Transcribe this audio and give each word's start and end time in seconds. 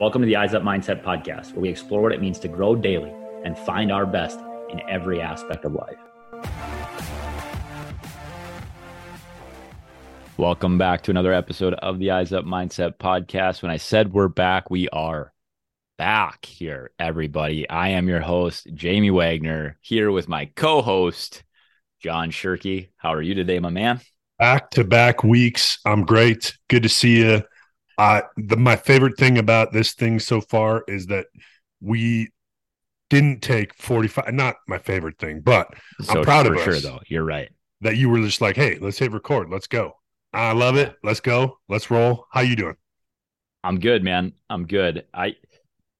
Welcome 0.00 0.22
to 0.22 0.26
the 0.26 0.36
Eyes 0.36 0.54
Up 0.54 0.62
Mindset 0.62 1.02
podcast, 1.02 1.54
where 1.54 1.62
we 1.62 1.68
explore 1.68 2.02
what 2.02 2.12
it 2.12 2.20
means 2.20 2.38
to 2.38 2.46
grow 2.46 2.76
daily 2.76 3.12
and 3.44 3.58
find 3.58 3.90
our 3.90 4.06
best 4.06 4.38
in 4.70 4.80
every 4.88 5.20
aspect 5.20 5.64
of 5.64 5.72
life. 5.72 5.98
Welcome 10.36 10.78
back 10.78 11.02
to 11.02 11.10
another 11.10 11.32
episode 11.32 11.74
of 11.74 11.98
the 11.98 12.12
Eyes 12.12 12.32
Up 12.32 12.44
Mindset 12.44 12.98
podcast. 12.98 13.60
When 13.60 13.72
I 13.72 13.76
said 13.76 14.12
we're 14.12 14.28
back, 14.28 14.70
we 14.70 14.88
are 14.90 15.32
back 15.96 16.44
here, 16.44 16.92
everybody. 17.00 17.68
I 17.68 17.88
am 17.88 18.08
your 18.08 18.20
host, 18.20 18.68
Jamie 18.72 19.10
Wagner, 19.10 19.78
here 19.80 20.12
with 20.12 20.28
my 20.28 20.44
co 20.54 20.80
host, 20.80 21.42
John 22.00 22.30
Shirkey. 22.30 22.90
How 22.98 23.14
are 23.14 23.22
you 23.22 23.34
today, 23.34 23.58
my 23.58 23.70
man? 23.70 24.00
Back 24.38 24.70
to 24.70 24.84
back 24.84 25.24
weeks. 25.24 25.80
I'm 25.84 26.04
great. 26.04 26.56
Good 26.68 26.84
to 26.84 26.88
see 26.88 27.18
you. 27.18 27.42
Uh, 27.98 28.22
the, 28.36 28.56
my 28.56 28.76
favorite 28.76 29.18
thing 29.18 29.38
about 29.38 29.72
this 29.72 29.92
thing 29.92 30.20
so 30.20 30.40
far 30.40 30.84
is 30.86 31.06
that 31.06 31.26
we 31.80 32.30
didn't 33.10 33.40
take 33.40 33.74
45 33.74 34.32
not 34.34 34.56
my 34.66 34.78
favorite 34.78 35.18
thing 35.18 35.40
but 35.40 35.68
so 36.02 36.18
i'm 36.18 36.24
proud 36.24 36.46
of 36.46 36.54
us 36.54 36.62
sure 36.62 36.78
though 36.78 37.00
you're 37.06 37.24
right. 37.24 37.48
that 37.80 37.96
you 37.96 38.10
were 38.10 38.20
just 38.20 38.42
like 38.42 38.54
hey 38.54 38.76
let's 38.80 38.98
hit 38.98 39.12
record. 39.12 39.48
Let's 39.50 39.66
go. 39.66 39.94
I 40.32 40.52
love 40.52 40.76
it. 40.76 40.94
Let's 41.02 41.20
go. 41.20 41.58
Let's 41.68 41.90
roll. 41.90 42.26
How 42.30 42.40
you 42.40 42.56
doing? 42.56 42.76
I'm 43.64 43.80
good 43.80 44.04
man. 44.04 44.32
I'm 44.50 44.66
good. 44.66 45.06
I 45.12 45.36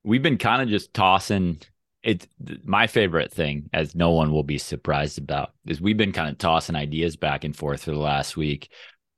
we've 0.04 0.22
been 0.22 0.38
kind 0.38 0.62
of 0.62 0.68
just 0.68 0.94
tossing. 0.94 1.60
It's 2.02 2.26
my 2.64 2.86
favorite 2.86 3.32
thing 3.32 3.68
as 3.72 3.94
no 3.94 4.12
one 4.12 4.32
will 4.32 4.44
be 4.44 4.58
surprised 4.58 5.18
about 5.18 5.52
is 5.66 5.80
we've 5.80 5.96
been 5.96 6.12
kind 6.12 6.30
of 6.30 6.38
tossing 6.38 6.76
ideas 6.76 7.16
back 7.16 7.44
and 7.44 7.56
forth 7.56 7.84
for 7.84 7.90
the 7.90 7.98
last 7.98 8.36
week 8.36 8.70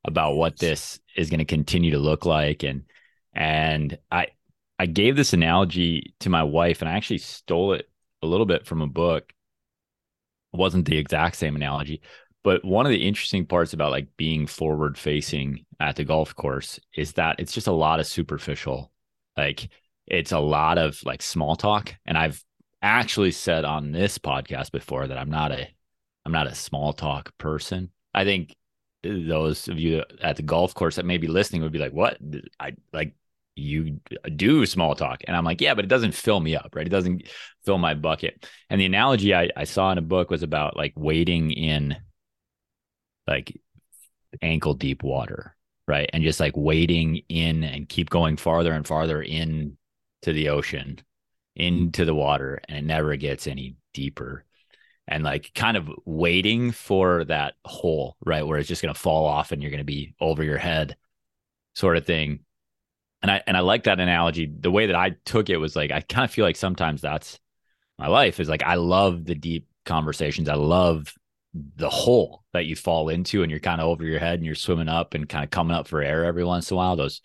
about 0.05 0.37
what 0.37 0.59
this 0.59 0.99
is 1.21 1.31
going 1.31 1.39
to 1.39 1.45
continue 1.45 1.93
to 1.93 1.99
look 1.99 2.25
like. 2.25 2.63
And 2.63 2.85
and 3.33 3.97
i 4.11 4.27
i 4.79 4.87
gave 4.87 5.15
this 5.15 5.33
analogy 5.33 6.15
to 6.19 6.29
my 6.29 6.43
wife 6.43 6.83
and 6.83 6.89
i 6.89 6.95
actually 6.95 7.19
stole 7.19 7.75
it 7.75 7.89
a 8.23 8.27
little 8.27 8.47
bit 8.47 8.67
from 8.67 8.83
a 8.83 8.87
book. 8.87 9.33
It 10.53 10.57
wasn't 10.57 10.87
the 10.87 10.99
exact 10.99 11.37
same 11.37 11.55
analogy 11.55 12.03
but 12.43 12.65
one 12.65 12.87
of 12.87 12.91
the 12.91 13.07
interesting 13.07 13.45
parts 13.45 13.73
about 13.73 13.91
like 13.91 14.09
being 14.17 14.47
forward 14.47 14.97
facing 14.97 15.65
at 15.79 15.97
the 15.97 16.05
golf 16.05 16.35
course 16.35 16.81
is 16.95 17.13
that 17.13 17.37
it's 17.39 17.53
just 17.53 17.67
a 17.67 17.73
lot 17.73 18.01
of 18.01 18.07
superficial. 18.07 18.91
Like 19.37 19.69
it's 20.07 20.33
a 20.33 20.39
lot 20.39 20.79
of 20.79 20.99
like 21.05 21.23
small 21.23 21.57
talk. 21.57 21.95
And 22.07 22.17
i've 22.17 22.43
actually 22.83 23.31
said 23.31 23.65
on 23.67 23.93
this 23.93 24.17
podcast 24.17 24.73
before 24.73 25.07
that 25.07 25.19
i'm 25.19 25.29
not 25.29 25.53
a 25.53 25.69
i'm 26.25 26.33
not 26.33 26.47
a 26.47 26.55
small 26.55 26.93
talk 26.93 27.37
person. 27.39 27.91
I 28.15 28.25
think 28.25 28.57
those 29.03 29.69
of 29.69 29.79
you 29.79 30.05
at 30.23 30.37
the 30.37 30.43
golf 30.43 30.75
course 30.75 30.97
that 30.97 31.07
may 31.07 31.19
be 31.19 31.27
listening 31.27 31.63
would 31.63 31.73
be 31.73 31.79
like 31.79 31.93
what? 31.93 32.19
I 32.59 32.75
like 32.93 33.15
you 33.57 34.01
do 34.37 34.65
small 34.67 34.95
talk. 34.95 35.23
And 35.27 35.37
i'm 35.37 35.45
like 35.45 35.61
yeah 35.61 35.75
but 35.75 35.85
it 35.85 35.89
doesn't 35.89 36.15
fill 36.15 36.41
me 36.41 36.57
up 36.57 36.75
right? 36.75 36.87
It 36.87 36.91
doesn't 36.91 37.29
fill 37.65 37.79
my 37.79 37.95
bucket. 37.95 38.47
And 38.69 38.81
the 38.81 38.87
analogy 38.87 39.35
i, 39.35 39.51
I 39.57 39.65
saw 39.65 39.91
in 39.93 39.99
a 39.99 40.03
book 40.03 40.31
was 40.31 40.43
about 40.43 40.77
like 40.77 40.93
wading 40.97 41.51
in 41.53 41.97
like 43.27 43.61
ankle 44.43 44.75
deep 44.75 45.03
water 45.03 45.57
right? 45.87 46.09
And 46.13 46.23
just 46.23 46.39
like 46.39 46.57
wading 46.57 47.23
in 47.29 47.65
and 47.65 47.89
keep 47.89 48.11
going 48.11 48.37
farther 48.37 48.73
and 48.73 48.87
farther 48.87 49.21
in 49.21 49.77
to 50.23 50.33
the 50.33 50.51
ocean 50.51 51.01
into 51.57 52.05
the 52.05 52.15
water 52.15 52.61
and 52.69 52.79
it 52.79 52.85
never 52.85 53.17
gets 53.17 53.47
any 53.47 53.77
deeper 53.93 54.45
and 55.11 55.25
like 55.25 55.53
kind 55.55 55.77
of 55.77 55.91
waiting 56.05 56.71
for 56.71 57.25
that 57.25 57.55
hole 57.65 58.17
right 58.25 58.47
where 58.47 58.59
it's 58.59 58.69
just 58.69 58.83
going 58.83 58.95
to 58.95 59.01
fall 59.01 59.27
off 59.27 59.53
and 59.53 59.61
you're 59.61 59.71
going 59.71 59.79
to 59.79 59.85
be 59.85 60.15
over 60.21 60.43
your 60.43 60.59
head 60.59 60.97
sort 61.75 61.97
of 61.97 62.07
thing. 62.07 62.41
And 63.23 63.31
i 63.31 63.43
and 63.47 63.57
i 63.57 63.61
like 63.61 63.85
that 63.85 64.01
analogy. 64.01 64.47
The 64.47 64.71
way 64.71 64.87
that 64.87 64.97
i 64.97 65.11
took 65.27 65.51
it 65.51 65.59
was 65.59 65.77
like 65.77 65.91
i 65.91 66.01
kind 66.01 66.25
of 66.25 66.31
feel 66.31 66.45
like 66.45 66.57
sometimes 66.57 67.03
that's 67.03 67.39
my 67.99 68.07
life 68.07 68.41
is 68.41 68.49
like 68.49 68.63
i 68.63 68.77
love 68.77 69.25
the 69.27 69.35
deep 69.35 69.67
conversations. 69.85 70.49
I 70.49 70.55
love 70.55 71.13
the 71.53 71.91
hole 71.91 72.45
that 72.53 72.67
you 72.67 72.77
fall 72.77 73.09
into 73.09 73.43
and 73.43 73.51
you're 73.51 73.61
kind 73.61 73.81
of 73.81 73.89
over 73.89 74.05
your 74.05 74.21
head 74.21 74.35
and 74.35 74.47
you're 74.47 74.55
swimming 74.55 74.89
up 74.89 75.15
and 75.15 75.29
kind 75.29 75.45
of 75.45 75.51
coming 75.51 75.77
up 75.77 75.89
for 75.89 76.01
air 76.01 76.25
every 76.25 76.45
once 76.45 76.71
in 76.71 76.75
a 76.75 76.79
while. 76.79 76.97
Those 76.97 77.21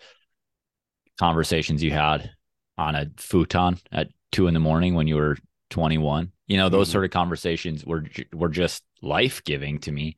conversations 1.18 1.82
you 1.82 1.92
had 1.92 2.30
on 2.76 2.94
a 2.94 3.06
futon 3.16 3.78
at 3.92 4.08
two 4.32 4.48
in 4.48 4.54
the 4.54 4.60
morning 4.60 4.94
when 4.94 5.06
you 5.06 5.16
were 5.16 5.38
21 5.70 6.32
you 6.46 6.56
know 6.56 6.68
those 6.68 6.88
mm-hmm. 6.88 6.92
sort 6.92 7.04
of 7.04 7.10
conversations 7.10 7.84
were 7.84 8.04
were 8.32 8.48
just 8.48 8.82
life-giving 9.02 9.80
to 9.80 9.92
me. 9.92 10.16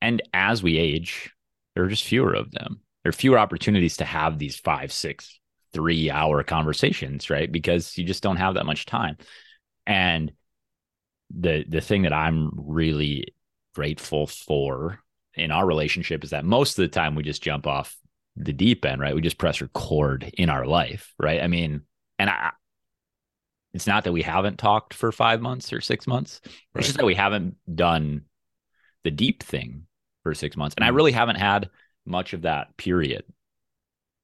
And 0.00 0.22
as 0.32 0.62
we 0.62 0.78
age 0.78 1.30
there 1.74 1.84
are 1.84 1.88
just 1.88 2.04
fewer 2.04 2.34
of 2.34 2.52
them. 2.52 2.80
There 3.02 3.10
are 3.10 3.12
fewer 3.12 3.38
opportunities 3.38 3.96
to 3.96 4.04
have 4.04 4.38
these 4.38 4.56
five 4.56 4.92
six 4.92 5.40
three 5.72 6.10
hour 6.10 6.42
conversations 6.42 7.30
right? 7.30 7.50
Because 7.50 7.98
you 7.98 8.04
just 8.04 8.22
don't 8.22 8.36
have 8.36 8.54
that 8.54 8.66
much 8.66 8.86
time. 8.86 9.16
And 9.86 10.32
the 11.36 11.64
the 11.68 11.80
thing 11.80 12.02
that 12.02 12.12
i'm 12.12 12.50
really 12.54 13.34
grateful 13.74 14.26
for 14.26 15.00
in 15.34 15.50
our 15.50 15.66
relationship 15.66 16.22
is 16.22 16.30
that 16.30 16.44
most 16.44 16.78
of 16.78 16.82
the 16.82 16.88
time 16.88 17.14
we 17.14 17.22
just 17.22 17.42
jump 17.42 17.66
off 17.66 17.96
the 18.36 18.52
deep 18.52 18.84
end 18.84 19.00
right? 19.00 19.14
We 19.14 19.20
just 19.20 19.38
press 19.38 19.60
record 19.60 20.30
in 20.34 20.48
our 20.50 20.66
life 20.66 21.12
right? 21.18 21.42
I 21.42 21.48
mean 21.48 21.82
and 22.18 22.30
i 22.30 22.50
it's 23.74 23.86
not 23.88 24.04
that 24.04 24.12
we 24.12 24.22
haven't 24.22 24.58
talked 24.58 24.94
for 24.94 25.10
five 25.12 25.42
months 25.42 25.72
or 25.72 25.80
six 25.80 26.06
months. 26.06 26.40
Right. 26.44 26.80
It's 26.80 26.86
just 26.86 26.98
that 26.98 27.04
we 27.04 27.16
haven't 27.16 27.56
done 27.72 28.22
the 29.02 29.10
deep 29.10 29.42
thing 29.42 29.86
for 30.22 30.32
six 30.32 30.56
months. 30.56 30.74
And 30.76 30.84
I 30.84 30.90
mm. 30.90 30.94
really 30.94 31.12
haven't 31.12 31.36
had 31.36 31.68
much 32.06 32.32
of 32.32 32.42
that 32.42 32.76
period. 32.76 33.24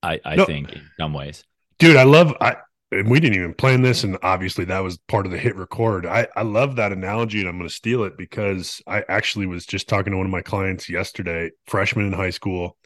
I, 0.02 0.20
I 0.24 0.36
no, 0.36 0.46
think 0.46 0.72
in 0.72 0.82
some 0.98 1.12
ways. 1.12 1.44
Dude, 1.78 1.96
I 1.96 2.04
love 2.04 2.34
I 2.40 2.56
and 2.92 3.10
we 3.10 3.20
didn't 3.20 3.36
even 3.36 3.54
plan 3.54 3.82
this, 3.82 4.02
and 4.02 4.18
obviously 4.22 4.64
that 4.66 4.80
was 4.80 4.98
part 5.08 5.26
of 5.26 5.32
the 5.32 5.38
hit 5.38 5.56
record. 5.56 6.06
I, 6.06 6.26
I 6.34 6.42
love 6.42 6.76
that 6.76 6.92
analogy, 6.92 7.40
and 7.40 7.48
I'm 7.48 7.58
gonna 7.58 7.68
steal 7.68 8.04
it 8.04 8.16
because 8.16 8.80
I 8.86 9.04
actually 9.08 9.46
was 9.46 9.66
just 9.66 9.88
talking 9.88 10.12
to 10.12 10.16
one 10.16 10.26
of 10.26 10.32
my 10.32 10.42
clients 10.42 10.88
yesterday, 10.88 11.50
freshman 11.66 12.06
in 12.06 12.12
high 12.12 12.30
school, 12.30 12.76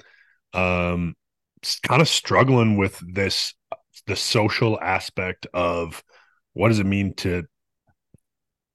um, 0.52 1.14
kind 1.86 2.02
of 2.02 2.08
struggling 2.08 2.76
with 2.76 3.00
this 3.14 3.54
the 4.06 4.16
social 4.16 4.78
aspect 4.80 5.46
of 5.54 6.02
what 6.54 6.68
does 6.68 6.78
it 6.78 6.86
mean 6.86 7.14
to 7.14 7.44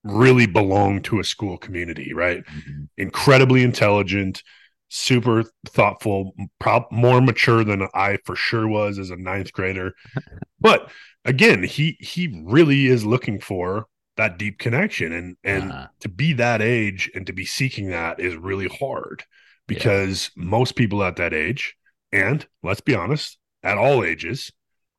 really 0.03 0.45
belong 0.45 1.01
to 1.03 1.19
a 1.19 1.23
school 1.23 1.57
community, 1.57 2.13
right? 2.13 2.45
Mm-hmm. 2.45 2.83
Incredibly 2.97 3.63
intelligent, 3.63 4.43
super 4.89 5.43
thoughtful, 5.67 6.33
pro- 6.59 6.87
more 6.91 7.21
mature 7.21 7.63
than 7.63 7.87
I 7.93 8.17
for 8.25 8.35
sure 8.35 8.67
was 8.67 8.99
as 8.99 9.09
a 9.09 9.15
ninth 9.15 9.51
grader. 9.51 9.93
but 10.59 10.89
again, 11.25 11.63
he 11.63 11.97
he 11.99 12.43
really 12.45 12.87
is 12.87 13.05
looking 13.05 13.39
for 13.39 13.87
that 14.17 14.37
deep 14.37 14.59
connection, 14.59 15.11
and 15.13 15.37
and 15.43 15.71
uh-huh. 15.71 15.87
to 16.01 16.09
be 16.09 16.33
that 16.33 16.61
age 16.61 17.09
and 17.15 17.25
to 17.27 17.33
be 17.33 17.45
seeking 17.45 17.89
that 17.89 18.19
is 18.19 18.35
really 18.35 18.67
hard 18.67 19.23
because 19.67 20.31
yeah. 20.35 20.43
most 20.43 20.75
people 20.75 21.03
at 21.03 21.17
that 21.17 21.33
age, 21.33 21.75
and 22.11 22.45
let's 22.63 22.81
be 22.81 22.95
honest, 22.95 23.37
at 23.63 23.77
all 23.77 24.03
ages, 24.03 24.51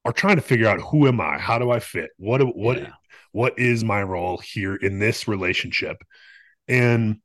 are 0.04 0.12
trying 0.12 0.36
to 0.36 0.42
figure 0.42 0.68
out 0.68 0.80
who 0.80 1.06
am 1.06 1.20
I? 1.20 1.38
How 1.38 1.58
do 1.58 1.70
I 1.70 1.80
fit? 1.80 2.10
What 2.16 2.40
what 2.56 2.78
yeah. 2.78 2.92
what 3.32 3.58
is 3.58 3.84
my 3.84 4.02
role 4.02 4.38
here 4.38 4.74
in 4.74 4.98
this 4.98 5.28
relationship? 5.28 5.98
And 6.68 7.20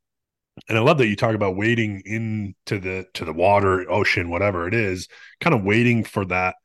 and 0.70 0.78
I 0.78 0.82
love 0.82 0.98
that 1.00 1.08
you 1.08 1.16
talk 1.16 1.36
about 1.36 1.56
wading 1.56 2.02
into 2.06 2.80
the 2.80 3.06
to 3.14 3.26
the 3.26 3.34
water, 3.34 3.90
ocean, 3.90 4.30
whatever 4.30 4.68
it 4.68 4.74
is, 4.74 5.08
kind 5.40 5.56
of 5.56 5.64
waiting 5.64 6.04
for 6.04 6.26
that 6.26 6.56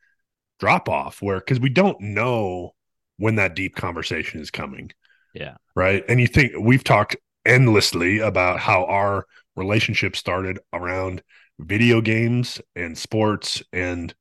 drop 0.59 0.89
off 0.89 1.23
where 1.23 1.39
because 1.39 1.59
we 1.59 1.71
don't 1.71 2.01
know 2.01 2.73
when 3.17 3.37
that 3.37 3.55
deep 3.55 3.77
conversation 3.77 4.41
is 4.41 4.51
coming. 4.51 4.91
Yeah. 5.35 5.57
Right. 5.75 6.05
And 6.09 6.21
you 6.21 6.27
think 6.27 6.53
we've 6.59 6.85
talked 6.85 7.17
endlessly 7.45 8.19
about 8.19 8.61
how 8.61 8.85
our 8.85 9.27
relationship 9.57 10.17
started 10.17 10.59
around 10.73 11.23
video 11.59 12.01
games 12.01 12.61
and 12.75 12.97
sports 12.97 13.63
and 13.73 14.15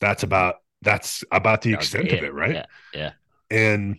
that's 0.00 0.22
about 0.22 0.56
that's 0.84 1.24
about 1.32 1.62
the 1.62 1.72
extent 1.72 2.12
of 2.12 2.22
it, 2.22 2.34
right? 2.34 2.54
Yeah. 2.54 2.66
yeah. 2.92 3.10
And 3.50 3.96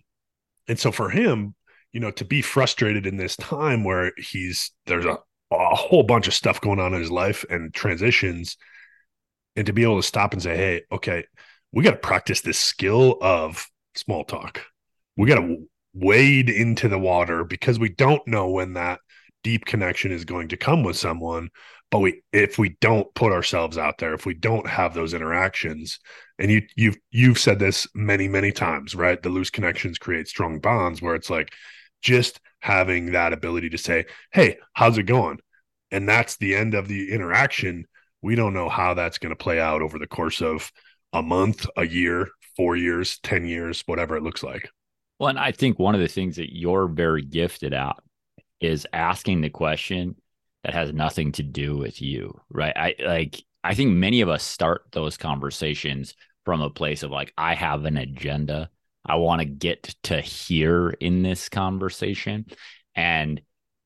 and 0.68 0.80
so 0.80 0.92
for 0.92 1.10
him, 1.10 1.56
you 1.92 2.00
know, 2.00 2.12
to 2.12 2.26
be 2.26 2.42
frustrated 2.42 3.06
in 3.06 3.18
this 3.18 3.36
time 3.36 3.84
where 3.84 4.12
he's 4.18 4.72
there's 4.86 5.06
a, 5.06 5.18
a 5.52 5.76
whole 5.76 6.04
bunch 6.04 6.28
of 6.28 6.34
stuff 6.34 6.62
going 6.62 6.80
on 6.80 6.94
in 6.94 7.00
his 7.00 7.12
life 7.12 7.46
and 7.50 7.74
transitions, 7.74 8.58
and 9.56 9.66
to 9.66 9.74
be 9.74 9.84
able 9.84 10.02
to 10.02 10.08
stop 10.08 10.34
and 10.34 10.42
say, 10.42 10.56
Hey, 10.56 10.82
okay, 10.92 11.26
we 11.72 11.84
got 11.84 11.92
to 11.92 11.98
practice 11.98 12.42
this 12.42 12.60
skill 12.60 13.18
of 13.22 13.68
small 13.96 14.24
talk. 14.24 14.62
We 15.18 15.28
got 15.28 15.36
to 15.36 15.66
wade 15.94 16.50
into 16.50 16.90
the 16.90 17.00
water 17.00 17.44
because 17.44 17.80
we 17.80 17.90
don't 17.90 18.26
know 18.28 18.50
when 18.50 18.74
that 18.74 19.00
deep 19.44 19.66
connection 19.66 20.12
is 20.12 20.26
going 20.26 20.50
to 20.50 20.58
come 20.58 20.84
with 20.84 20.98
someone 20.98 21.50
but 21.92 22.00
we 22.00 22.22
if 22.34 22.58
we 22.58 22.76
don't 22.82 23.14
put 23.14 23.32
ourselves 23.32 23.78
out 23.78 23.98
there 23.98 24.14
if 24.14 24.26
we 24.26 24.34
don't 24.34 24.68
have 24.68 24.94
those 24.94 25.14
interactions 25.14 26.00
and 26.40 26.52
you 26.52 26.62
you've 26.76 26.98
you've 27.12 27.40
said 27.40 27.60
this 27.60 27.88
many 27.94 28.28
many 28.28 28.52
times 28.52 28.96
right 28.96 29.22
the 29.22 29.30
loose 29.30 29.50
connections 29.50 29.98
create 29.98 30.28
strong 30.28 30.60
bonds 30.60 31.02
where 31.02 31.16
it's 31.16 31.30
like 31.30 31.54
just 32.02 32.40
having 32.60 33.12
that 33.12 33.34
ability 33.34 33.70
to 33.70 33.78
say 33.78 34.06
hey 34.32 34.58
how's 34.74 34.98
it 34.98 35.04
going 35.04 35.40
and 35.92 36.08
that's 36.08 36.38
the 36.38 36.56
end 36.56 36.74
of 36.74 36.88
the 36.88 37.12
interaction 37.12 37.86
we 38.22 38.36
don't 38.36 38.54
know 38.54 38.70
how 38.70 38.94
that's 38.94 39.18
going 39.18 39.30
to 39.30 39.44
play 39.44 39.60
out 39.60 39.82
over 39.82 40.00
the 40.00 40.08
course 40.08 40.42
of 40.42 40.72
a 41.14 41.22
month 41.22 41.66
a 41.78 41.86
year 41.86 42.30
four 42.56 42.76
years, 42.76 43.20
10 43.20 43.46
years, 43.46 43.84
whatever 43.86 44.16
it 44.16 44.24
looks 44.24 44.44
like. 44.44 44.70
Well, 45.20 45.30
and 45.30 45.40
I 45.40 45.52
think 45.52 45.80
one 45.80 45.96
of 45.96 46.02
the 46.02 46.08
things 46.08 46.38
that 46.38 46.56
you're 46.56 46.88
very 46.88 47.22
gifted 47.22 47.74
at 47.74 47.96
is 48.60 48.88
asking 48.92 49.42
the 49.42 49.50
question 49.50 50.16
that 50.64 50.74
has 50.74 50.92
nothing 50.92 51.32
to 51.34 51.44
do 51.44 51.78
with 51.78 52.02
you, 52.02 52.40
right? 52.50 52.76
I 52.76 52.96
like, 53.04 53.42
I 53.66 53.74
think 53.74 53.92
many 53.92 54.22
of 54.22 54.30
us 54.30 54.44
start 54.44 54.84
those 54.92 55.18
conversations 55.18 56.14
from 56.46 56.62
a 56.62 56.70
place 56.70 57.02
of 57.02 57.10
like, 57.10 57.34
I 57.36 57.56
have 57.56 57.86
an 57.86 57.98
agenda. 57.98 58.70
I 59.04 59.16
want 59.16 59.42
to 59.42 59.46
get 59.46 59.96
to 60.04 60.22
here 60.22 60.90
in 60.90 61.24
this 61.24 61.50
conversation. 61.50 62.46
And 62.94 63.42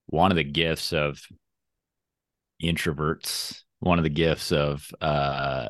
one 0.08 0.31
of 0.31 0.36
the 0.36 0.44
gifts 0.44 0.92
of 0.92 1.22
introverts, 2.62 3.62
one 3.80 4.00
of 4.00 4.04
the 4.04 4.10
gifts 4.10 4.52
of 4.52 4.86
uh, 5.00 5.70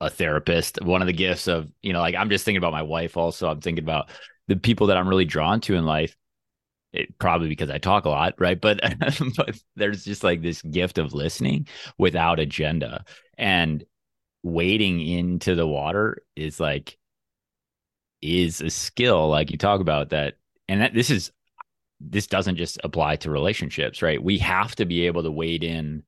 a 0.00 0.10
therapist, 0.10 0.82
one 0.82 1.02
of 1.02 1.06
the 1.06 1.12
gifts 1.12 1.46
of, 1.46 1.70
you 1.82 1.92
know, 1.92 2.00
like 2.00 2.16
I'm 2.16 2.30
just 2.30 2.44
thinking 2.44 2.58
about 2.58 2.72
my 2.72 2.82
wife 2.82 3.16
also. 3.16 3.48
I'm 3.48 3.60
thinking 3.60 3.84
about 3.84 4.10
the 4.48 4.56
people 4.56 4.88
that 4.88 4.96
I'm 4.96 5.08
really 5.08 5.24
drawn 5.24 5.60
to 5.62 5.76
in 5.76 5.86
life. 5.86 6.16
It, 6.92 7.18
probably 7.18 7.48
because 7.48 7.70
I 7.70 7.78
talk 7.78 8.04
a 8.04 8.10
lot, 8.10 8.34
right? 8.38 8.60
But 8.60 8.80
but 9.36 9.58
there's 9.74 10.04
just 10.04 10.24
like 10.24 10.42
this 10.42 10.62
gift 10.62 10.98
of 10.98 11.14
listening 11.14 11.68
without 11.98 12.38
agenda 12.40 13.04
and 13.36 13.84
wading 14.42 15.00
into 15.00 15.54
the 15.54 15.66
water 15.66 16.22
is 16.36 16.60
like 16.60 16.96
is 18.22 18.60
a 18.60 18.70
skill 18.70 19.28
like 19.28 19.50
you 19.50 19.58
talk 19.58 19.80
about 19.80 20.10
that 20.10 20.34
and 20.68 20.80
that 20.80 20.94
this 20.94 21.10
is 21.10 21.32
this 22.00 22.26
doesn't 22.26 22.56
just 22.56 22.78
apply 22.84 23.16
to 23.16 23.30
relationships, 23.30 24.02
right? 24.02 24.22
We 24.22 24.38
have 24.38 24.74
to 24.76 24.84
be 24.84 25.06
able 25.06 25.22
to 25.22 25.30
wade 25.30 25.64
in 25.64 26.02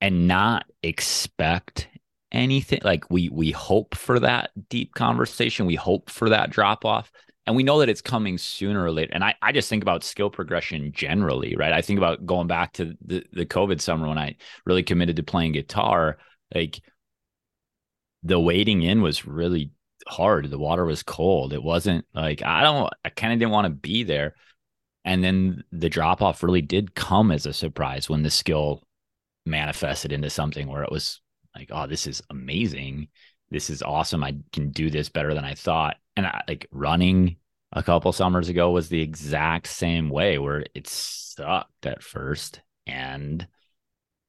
and 0.00 0.26
not 0.26 0.66
expect 0.82 1.88
anything. 2.30 2.80
Like 2.82 3.10
we 3.10 3.28
we 3.28 3.50
hope 3.50 3.94
for 3.94 4.20
that 4.20 4.50
deep 4.68 4.94
conversation, 4.94 5.66
we 5.66 5.74
hope 5.74 6.10
for 6.10 6.30
that 6.30 6.50
drop 6.50 6.84
off, 6.84 7.12
and 7.46 7.56
we 7.56 7.62
know 7.62 7.80
that 7.80 7.88
it's 7.88 8.00
coming 8.00 8.38
sooner 8.38 8.84
or 8.84 8.92
later. 8.92 9.12
And 9.14 9.24
I 9.24 9.34
I 9.42 9.52
just 9.52 9.68
think 9.68 9.82
about 9.82 10.04
skill 10.04 10.30
progression 10.30 10.92
generally, 10.92 11.56
right? 11.56 11.72
I 11.72 11.82
think 11.82 11.98
about 11.98 12.26
going 12.26 12.46
back 12.46 12.74
to 12.74 12.96
the 13.04 13.24
the 13.32 13.46
COVID 13.46 13.80
summer 13.80 14.08
when 14.08 14.18
I 14.18 14.36
really 14.64 14.82
committed 14.82 15.16
to 15.16 15.22
playing 15.22 15.52
guitar, 15.52 16.18
like 16.54 16.80
the 18.22 18.38
wading 18.38 18.82
in 18.82 19.02
was 19.02 19.26
really 19.26 19.72
hard. 20.06 20.50
The 20.50 20.58
water 20.58 20.84
was 20.84 21.02
cold. 21.02 21.52
It 21.52 21.62
wasn't 21.62 22.04
like 22.14 22.42
I 22.42 22.62
don't 22.62 22.92
I 23.04 23.10
kind 23.10 23.32
of 23.32 23.38
didn't 23.38 23.52
want 23.52 23.66
to 23.66 23.70
be 23.70 24.04
there 24.04 24.34
and 25.04 25.22
then 25.22 25.64
the 25.72 25.88
drop 25.88 26.22
off 26.22 26.42
really 26.42 26.62
did 26.62 26.94
come 26.94 27.30
as 27.30 27.46
a 27.46 27.52
surprise 27.52 28.08
when 28.08 28.22
the 28.22 28.30
skill 28.30 28.82
manifested 29.44 30.12
into 30.12 30.30
something 30.30 30.68
where 30.68 30.84
it 30.84 30.92
was 30.92 31.20
like, 31.54 31.70
oh, 31.72 31.86
this 31.86 32.06
is 32.06 32.22
amazing. 32.30 33.08
This 33.50 33.68
is 33.68 33.82
awesome. 33.82 34.22
I 34.22 34.36
can 34.52 34.70
do 34.70 34.90
this 34.90 35.08
better 35.08 35.34
than 35.34 35.44
I 35.44 35.54
thought. 35.54 35.96
And 36.16 36.26
I, 36.26 36.42
like 36.46 36.68
running 36.70 37.36
a 37.72 37.82
couple 37.82 38.12
summers 38.12 38.48
ago 38.48 38.70
was 38.70 38.88
the 38.88 39.00
exact 39.00 39.66
same 39.66 40.10
way 40.10 40.38
where 40.38 40.64
it 40.74 40.86
sucked 40.86 41.86
at 41.86 42.02
first 42.02 42.60
and 42.86 43.46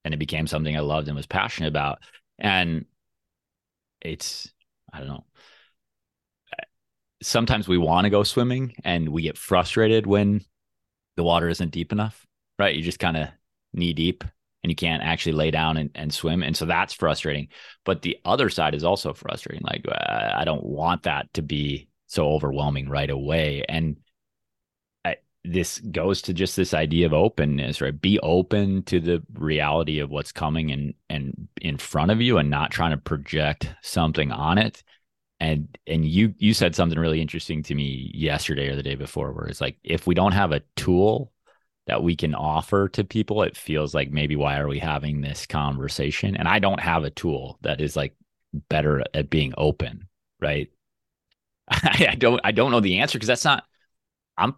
and 0.05 0.13
it 0.13 0.17
became 0.17 0.47
something 0.47 0.75
I 0.75 0.81
loved 0.81 1.07
and 1.07 1.15
was 1.15 1.25
passionate 1.25 1.69
about. 1.69 1.99
And 2.39 2.85
it's 4.01 4.51
I 4.91 4.99
don't 4.99 5.07
know. 5.07 5.25
Sometimes 7.21 7.67
we 7.67 7.77
want 7.77 8.05
to 8.05 8.09
go 8.09 8.23
swimming 8.23 8.75
and 8.83 9.09
we 9.09 9.21
get 9.21 9.37
frustrated 9.37 10.05
when 10.05 10.43
the 11.15 11.23
water 11.23 11.47
isn't 11.47 11.71
deep 11.71 11.91
enough, 11.91 12.25
right? 12.59 12.75
You 12.75 12.81
just 12.81 12.99
kind 12.99 13.15
of 13.15 13.29
knee 13.73 13.93
deep 13.93 14.23
and 14.63 14.71
you 14.71 14.75
can't 14.75 15.03
actually 15.03 15.33
lay 15.33 15.51
down 15.51 15.77
and, 15.77 15.89
and 15.95 16.13
swim. 16.13 16.41
And 16.43 16.55
so 16.55 16.65
that's 16.65 16.93
frustrating. 16.93 17.49
But 17.83 18.01
the 18.01 18.17
other 18.25 18.49
side 18.49 18.73
is 18.73 18.83
also 18.83 19.13
frustrating. 19.13 19.63
Like, 19.63 19.85
uh, 19.87 20.33
I 20.35 20.45
don't 20.45 20.63
want 20.63 21.03
that 21.03 21.33
to 21.33 21.41
be 21.41 21.89
so 22.07 22.29
overwhelming 22.29 22.89
right 22.89 23.09
away. 23.09 23.63
And 23.67 23.97
this 25.45 25.79
goes 25.79 26.21
to 26.21 26.33
just 26.33 26.55
this 26.55 26.73
idea 26.73 27.05
of 27.05 27.13
openness, 27.13 27.81
right? 27.81 27.99
Be 27.99 28.17
open 28.19 28.83
to 28.83 29.01
the 29.01 29.21
reality 29.33 29.99
of 29.99 30.09
what's 30.09 30.31
coming 30.31 30.71
and 30.71 30.93
and 31.09 31.49
in 31.61 31.77
front 31.77 32.11
of 32.11 32.21
you, 32.21 32.37
and 32.37 32.49
not 32.49 32.71
trying 32.71 32.91
to 32.91 32.97
project 32.97 33.69
something 33.81 34.31
on 34.31 34.57
it 34.57 34.83
and 35.43 35.77
and 35.87 36.05
you 36.05 36.33
you 36.37 36.53
said 36.53 36.73
something 36.73 36.97
really 36.97 37.19
interesting 37.19 37.61
to 37.63 37.75
me 37.75 38.09
yesterday 38.13 38.69
or 38.69 38.77
the 38.77 38.83
day 38.83 38.95
before 38.95 39.33
where 39.33 39.47
it's 39.47 39.59
like 39.59 39.77
if 39.83 40.07
we 40.07 40.15
don't 40.15 40.31
have 40.31 40.53
a 40.53 40.61
tool 40.77 41.32
that 41.87 42.03
we 42.03 42.15
can 42.15 42.33
offer 42.33 42.87
to 42.89 43.03
people 43.03 43.43
it 43.43 43.57
feels 43.57 43.93
like 43.93 44.11
maybe 44.11 44.35
why 44.35 44.57
are 44.57 44.67
we 44.67 44.79
having 44.79 45.21
this 45.21 45.45
conversation 45.45 46.35
and 46.35 46.47
i 46.47 46.59
don't 46.59 46.79
have 46.79 47.03
a 47.03 47.09
tool 47.09 47.57
that 47.61 47.81
is 47.81 47.95
like 47.95 48.15
better 48.69 49.03
at 49.13 49.29
being 49.29 49.53
open 49.57 50.07
right 50.39 50.69
i, 51.69 52.15
don't 52.17 52.41
i 52.43 52.51
don't 52.51 52.71
know 52.71 52.79
the 52.79 52.99
answer 52.99 53.17
because 53.17 53.27
that's 53.27 53.45
not 53.45 53.63
i'm 54.37 54.55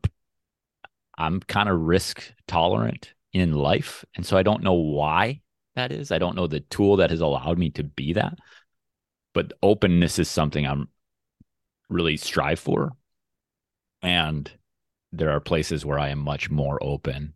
i'm 1.17 1.39
kind 1.41 1.69
of 1.69 1.79
risk 1.79 2.33
tolerant 2.47 3.13
in 3.33 3.53
life 3.53 4.05
and 4.15 4.25
so 4.25 4.37
i 4.37 4.43
don't 4.43 4.63
know 4.63 4.73
why 4.73 5.41
that 5.75 5.91
is 5.91 6.11
i 6.11 6.17
don't 6.17 6.35
know 6.35 6.47
the 6.47 6.59
tool 6.61 6.97
that 6.97 7.09
has 7.09 7.21
allowed 7.21 7.57
me 7.57 7.69
to 7.69 7.83
be 7.83 8.13
that 8.13 8.37
but 9.35 9.51
openness 9.61 10.17
is 10.17 10.29
something 10.29 10.65
I'm 10.65 10.87
really 11.89 12.17
strive 12.17 12.59
for. 12.59 12.93
And 14.01 14.49
there 15.17 15.31
are 15.31 15.39
places 15.39 15.85
where 15.85 15.99
I 15.99 16.09
am 16.09 16.19
much 16.19 16.49
more 16.49 16.81
open 16.81 17.33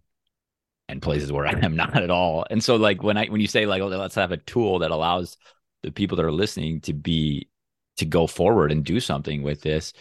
and 0.87 1.01
places 1.01 1.31
where 1.31 1.47
I 1.47 1.59
am 1.61 1.75
not 1.75 1.95
at 1.95 2.09
all. 2.09 2.45
And 2.49 2.63
so 2.63 2.75
like 2.75 3.03
when 3.03 3.17
I 3.17 3.27
when 3.27 3.41
you 3.41 3.47
say 3.47 3.65
like, 3.65 3.81
oh, 3.81 3.87
let's 3.87 4.15
have 4.15 4.31
a 4.31 4.37
tool 4.37 4.79
that 4.79 4.91
allows 4.91 5.37
the 5.83 5.91
people 5.91 6.17
that 6.17 6.25
are 6.25 6.31
listening 6.31 6.81
to 6.81 6.93
be 6.93 7.49
to 7.97 8.05
go 8.05 8.27
forward 8.27 8.71
and 8.71 8.83
do 8.83 8.99
something 8.99 9.43
with 9.43 9.61
this, 9.61 9.93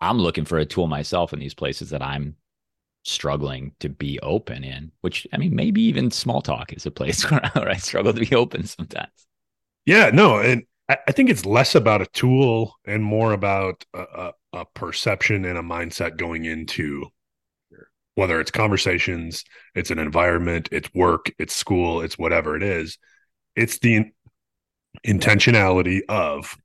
I'm 0.00 0.18
looking 0.18 0.44
for 0.44 0.58
a 0.58 0.66
tool 0.66 0.86
myself 0.86 1.32
in 1.32 1.38
these 1.38 1.54
places 1.54 1.90
that 1.90 2.02
I'm 2.02 2.36
struggling 3.04 3.72
to 3.80 3.88
be 3.88 4.20
open 4.20 4.64
in, 4.64 4.92
which 5.00 5.26
I 5.32 5.38
mean, 5.38 5.54
maybe 5.54 5.82
even 5.82 6.10
small 6.10 6.42
talk 6.42 6.72
is 6.72 6.86
a 6.86 6.90
place 6.90 7.22
where, 7.30 7.50
where 7.54 7.68
I 7.68 7.76
struggle 7.76 8.12
to 8.12 8.20
be 8.24 8.34
open 8.34 8.66
sometimes. 8.66 9.26
Yeah, 9.86 10.10
no, 10.12 10.38
and 10.38 10.64
I 10.88 11.12
think 11.12 11.28
it's 11.28 11.44
less 11.44 11.74
about 11.74 12.00
a 12.00 12.06
tool 12.06 12.74
and 12.86 13.02
more 13.02 13.32
about 13.32 13.84
a, 13.92 14.00
a, 14.00 14.32
a, 14.54 14.64
perception 14.74 15.44
and 15.44 15.58
a 15.58 15.62
mindset 15.62 16.16
going 16.16 16.46
into 16.46 17.06
whether 18.18 18.40
it's 18.40 18.50
conversations, 18.50 19.44
it's 19.76 19.92
an 19.92 20.00
environment, 20.00 20.68
it's 20.72 20.92
work, 20.92 21.30
it's 21.38 21.54
school, 21.54 22.00
it's 22.00 22.18
whatever 22.18 22.56
it 22.56 22.64
is. 22.64 22.98
It's 23.54 23.78
the 23.78 24.06
intentionality 25.06 26.00
of 26.08 26.56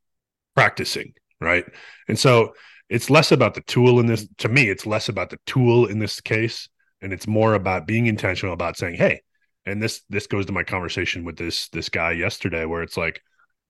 practicing, 0.56 1.14
right? 1.40 1.64
And 2.08 2.18
so 2.18 2.54
it's 2.90 3.12
less 3.12 3.32
about 3.32 3.54
the 3.54 3.62
tool 3.62 4.00
in 4.00 4.08
this. 4.08 4.28
To 4.40 4.50
me, 4.50 4.68
it's 4.68 4.88
less 4.88 5.10
about 5.10 5.30
the 5.30 5.38
tool 5.46 5.86
in 5.86 6.00
this 6.00 6.22
case, 6.22 6.70
and 7.04 7.14
it's 7.14 7.28
more 7.28 7.54
about 7.54 7.86
being 7.86 8.08
intentional 8.08 8.56
about 8.56 8.76
saying, 8.76 8.96
"Hey," 8.96 9.22
and 9.64 9.80
this 9.80 10.02
this 10.10 10.26
goes 10.26 10.48
to 10.48 10.54
my 10.54 10.64
conversation 10.64 11.24
with 11.24 11.38
this 11.38 11.70
this 11.70 11.88
guy 11.88 12.14
yesterday, 12.14 12.66
where 12.66 12.82
it's 12.82 12.98
like 12.98 13.22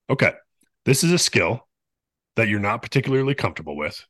okay, 0.09 0.31
this 0.85 1.03
is 1.03 1.11
a 1.11 1.19
skill 1.19 1.67
that 2.37 2.47
you're 2.47 2.61
not 2.61 2.81
particularly 2.81 3.35
comfortable 3.35 3.75
with. 3.75 4.05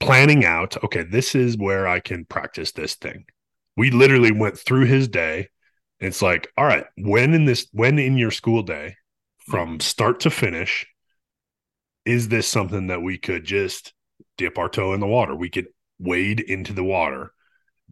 Planning 0.00 0.44
out, 0.44 0.82
okay, 0.84 1.02
this 1.02 1.34
is 1.34 1.56
where 1.56 1.86
I 1.86 2.00
can 2.00 2.24
practice 2.24 2.72
this 2.72 2.94
thing. 2.94 3.24
We 3.76 3.90
literally 3.90 4.32
went 4.32 4.58
through 4.58 4.84
his 4.86 5.08
day. 5.08 5.48
It's 6.00 6.20
like, 6.22 6.48
all 6.56 6.66
right, 6.66 6.84
when 6.98 7.34
in 7.34 7.44
this, 7.44 7.66
when 7.72 7.98
in 7.98 8.16
your 8.16 8.30
school 8.30 8.62
day, 8.62 8.96
from 9.46 9.80
start 9.80 10.20
to 10.20 10.30
finish, 10.30 10.86
is 12.04 12.28
this 12.28 12.46
something 12.46 12.88
that 12.88 13.02
we 13.02 13.18
could 13.18 13.44
just 13.44 13.92
dip 14.36 14.58
our 14.58 14.68
toe 14.68 14.94
in 14.94 15.00
the 15.00 15.06
water? 15.06 15.34
We 15.34 15.50
could 15.50 15.66
wade 15.98 16.40
into 16.40 16.72
the 16.72 16.84
water. 16.84 17.32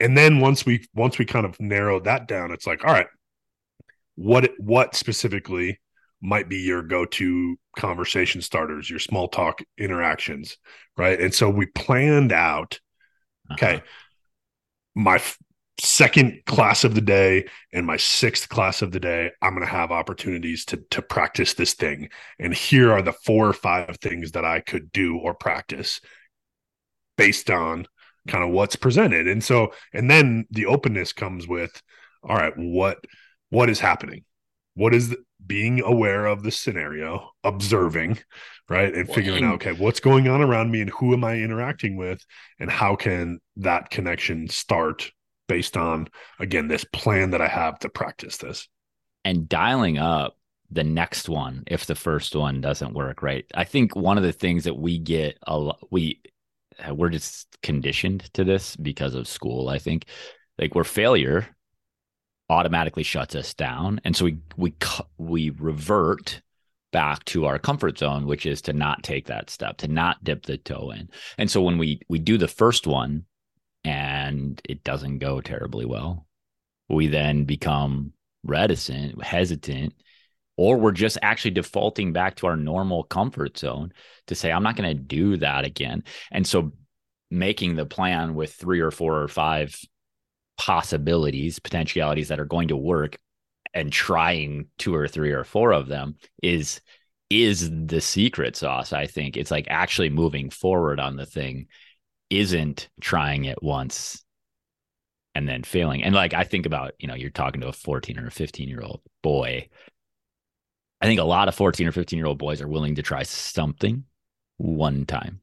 And 0.01 0.17
then 0.17 0.41
once 0.41 0.67
we 0.67 0.87
once 0.95 1.19
we 1.19 1.25
kind 1.25 1.47
of 1.47 1.61
narrowed 1.61 2.05
that 2.05 2.27
down, 2.27 2.51
it's 2.51 2.67
like, 2.67 2.85
all 2.85 2.93
right, 2.93 3.07
what 4.17 4.51
what 4.59 4.95
specifically 4.95 5.81
might 6.23 6.49
be 6.49 6.59
your 6.59 6.83
go-to 6.83 7.57
conversation 7.77 8.41
starters, 8.41 8.89
your 8.89 9.01
small 9.01 9.29
talk 9.29 9.61
interactions, 9.77 10.57
right? 10.97 11.21
And 11.21 11.35
so 11.35 11.51
we 11.51 11.67
planned 11.67 12.33
out, 12.33 12.81
okay, 13.53 13.77
uh-huh. 13.77 13.85
my 14.95 15.17
f- 15.17 15.39
second 15.81 16.41
class 16.47 16.85
of 16.85 16.95
the 16.95 17.01
day 17.01 17.47
and 17.73 17.85
my 17.87 17.97
sixth 17.97 18.49
class 18.49 18.83
of 18.83 18.93
the 18.93 19.01
day, 19.01 19.33
I'm 19.41 19.55
going 19.55 19.67
to 19.67 19.73
have 19.73 19.91
opportunities 19.91 20.65
to 20.67 20.77
to 20.91 21.03
practice 21.03 21.55
this 21.55 21.75
thing. 21.75 22.09
And 22.39 22.55
here 22.55 22.93
are 22.93 23.03
the 23.03 23.13
four 23.13 23.49
or 23.49 23.53
five 23.53 23.97
things 24.01 24.33
that 24.33 24.45
I 24.45 24.61
could 24.61 24.93
do 24.93 25.19
or 25.19 25.35
practice 25.35 26.01
based 27.17 27.51
on 27.51 27.87
kind 28.29 28.45
of 28.45 28.51
what's 28.51 28.77
presented. 28.77 29.27
And 29.27 29.43
so 29.43 29.73
and 29.93 30.11
then 30.11 30.47
the 30.51 30.67
openness 30.67 31.13
comes 31.13 31.49
with 31.49 31.83
all 32.23 32.37
right, 32.37 32.53
what 32.57 33.05
what 33.51 33.69
is 33.69 33.81
happening? 33.81 34.25
What 34.75 34.95
is 34.95 35.11
the, 35.11 35.19
being 35.47 35.83
aware 35.83 36.27
of 36.27 36.43
the 36.43 36.51
scenario, 36.51 37.31
observing, 37.45 38.19
right, 38.69 38.95
and 38.95 39.09
figuring 39.09 39.45
out 39.45 39.55
okay, 39.55 39.73
what's 39.73 40.01
going 40.01 40.29
on 40.29 40.41
around 40.41 40.71
me 40.71 40.81
and 40.81 40.91
who 40.91 41.13
am 41.13 41.25
I 41.25 41.37
interacting 41.37 41.97
with, 41.97 42.25
and 42.59 42.71
how 42.71 42.97
can 42.97 43.41
that 43.57 43.91
connection 43.91 44.49
start 44.49 45.11
based 45.49 45.77
on 45.77 46.09
again 46.39 46.69
this 46.69 46.85
plan 46.85 47.31
that 47.31 47.43
I 47.43 47.49
have 47.49 47.79
to 47.81 47.89
practice 47.89 48.37
this, 48.37 48.69
and 49.25 49.49
dialing 49.49 49.99
up 49.99 50.37
the 50.71 50.85
next 50.85 51.29
one 51.29 51.65
if 51.67 51.85
the 51.87 51.95
first 51.95 52.35
one 52.35 52.61
doesn't 52.61 52.95
work 52.95 53.23
right? 53.23 53.45
I 53.55 53.65
think 53.65 53.95
one 53.95 54.17
of 54.17 54.25
the 54.25 54.33
things 54.33 54.65
that 54.65 54.75
we 54.75 54.99
get 54.99 55.39
a 55.47 55.59
lot 55.59 55.79
we 55.91 56.23
uh, 56.87 56.95
we're 56.95 57.11
just 57.11 57.47
conditioned 57.63 58.33
to 58.33 58.45
this 58.45 58.75
because 58.77 59.15
of 59.15 59.29
school 59.29 59.69
i 59.69 59.79
think. 59.79 60.07
Like 60.59 60.75
we're 60.75 60.85
failure 60.85 61.49
automatically 62.51 63.03
shuts 63.03 63.35
us 63.35 63.55
down. 63.55 64.01
And 64.05 64.17
so 64.17 64.27
we 64.27 64.39
we 64.57 64.75
we 65.19 65.51
revert 65.51 66.43
back 66.93 67.25
to 67.25 67.47
our 67.47 67.59
comfort 67.59 67.97
zone 67.97 68.27
which 68.27 68.45
is 68.45 68.61
to 68.61 68.73
not 68.75 69.03
take 69.03 69.27
that 69.27 69.49
step 69.49 69.79
to 69.79 69.89
not 69.89 70.23
dip 70.23 70.45
the 70.45 70.59
toe 70.59 70.91
in. 70.91 71.09
And 71.39 71.51
so 71.51 71.63
when 71.63 71.79
we 71.79 72.01
we 72.09 72.19
do 72.19 72.37
the 72.37 72.49
first 72.49 72.87
one 72.87 73.25
and 73.85 74.61
it 74.69 74.85
doesn't 74.85 75.19
go 75.19 75.41
terribly 75.41 75.87
well 75.87 76.27
we 76.89 77.07
then 77.07 77.45
become 77.45 78.13
reticent 78.45 79.23
hesitant 79.23 79.95
or 80.57 80.77
we're 80.77 80.93
just 80.93 81.17
actually 81.23 81.53
defaulting 81.53 82.13
back 82.13 82.37
to 82.37 82.47
our 82.47 82.57
normal 82.57 83.05
comfort 83.05 83.57
zone 83.57 83.93
to 84.27 84.35
say 84.35 84.53
i'm 84.53 84.63
not 84.63 84.77
going 84.77 84.89
to 84.89 85.03
do 85.03 85.39
that 85.39 85.65
again. 85.65 86.05
And 86.31 86.47
so 86.47 86.73
making 87.31 87.77
the 87.77 87.87
plan 87.87 88.35
with 88.35 88.53
three 88.53 88.81
or 88.81 88.91
four 88.91 89.21
or 89.21 89.29
five 89.29 89.75
possibilities 90.59 91.59
potentialities 91.59 92.29
that 92.29 92.41
are 92.41 92.45
going 92.45 92.69
to 92.69 92.77
work 92.77 93.19
and 93.75 93.93
trying 93.93 94.67
two 94.79 94.95
or 94.95 95.09
three 95.09 95.33
or 95.33 95.45
four 95.45 95.73
of 95.73 95.89
them 95.89 96.17
is 96.43 96.81
is 97.31 97.71
the 97.87 98.01
secret 98.01 98.55
sauce 98.57 98.93
i 98.93 99.07
think 99.07 99.37
it's 99.37 99.51
like 99.51 99.67
actually 99.69 100.11
moving 100.11 100.51
forward 100.51 101.01
on 101.01 101.17
the 101.17 101.27
thing 101.27 101.67
isn't 102.31 102.89
trying 103.01 103.45
it 103.45 103.63
once 103.63 104.25
and 105.35 105.49
then 105.49 105.63
failing 105.63 106.05
and 106.05 106.15
like 106.15 106.35
i 106.35 106.45
think 106.45 106.67
about 106.67 106.93
you 106.99 107.09
know 107.09 107.15
you're 107.15 107.31
talking 107.31 107.61
to 107.61 107.69
a 107.69 107.73
14 107.73 108.19
or 108.19 108.27
a 108.27 108.31
15 108.31 108.69
year 108.69 108.83
old 108.83 109.01
boy 109.23 109.67
I 111.03 111.07
think 111.07 111.19
a 111.19 111.25
lot 111.25 111.49
of 111.49 111.57
14 111.57 111.89
or 111.89 111.93
15 111.93 112.17
year 112.17 112.27
old 112.27 112.39
boys 112.39 112.63
are 112.63 112.69
willing 112.69 112.95
to 112.95 113.03
try 113.03 113.25
something 113.25 114.05
one 114.57 115.05
time, 115.05 115.41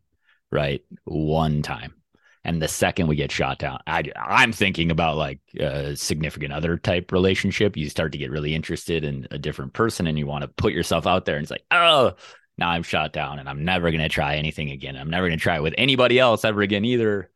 right? 0.52 0.82
One 1.04 1.62
time. 1.62 1.99
And 2.46 2.62
the 2.62 2.70
second 2.70 3.08
we 3.08 3.18
get 3.18 3.32
shot 3.32 3.60
down, 3.60 3.80
I, 3.86 4.04
I'm 4.16 4.54
thinking 4.54 4.92
about 4.92 5.18
like 5.18 5.40
a 5.60 5.96
significant 5.96 6.54
other 6.54 6.78
type 6.78 7.12
relationship. 7.12 7.76
You 7.76 7.90
start 7.90 8.14
to 8.14 8.18
get 8.18 8.32
really 8.32 8.56
interested 8.56 9.04
in 9.04 9.28
a 9.30 9.38
different 9.38 9.74
person 9.74 10.08
and 10.08 10.18
you 10.18 10.26
want 10.26 10.44
to 10.44 10.48
put 10.48 10.74
yourself 10.74 11.06
out 11.06 11.26
there. 11.26 11.36
And 11.36 11.44
it's 11.44 11.52
like, 11.52 11.66
oh, 11.72 12.14
now 12.58 12.70
I'm 12.70 12.84
shot 12.84 13.12
down 13.12 13.40
and 13.40 13.50
I'm 13.50 13.66
never 13.66 13.92
going 13.92 14.02
to 14.02 14.10
try 14.10 14.36
anything 14.36 14.72
again. 14.72 14.96
I'm 14.96 15.10
never 15.10 15.28
going 15.28 15.38
to 15.38 15.44
try 15.44 15.58
it 15.58 15.64
with 15.64 15.76
anybody 15.78 16.18
else 16.18 16.46
ever 16.46 16.62
again 16.62 16.86
either. 16.86 17.30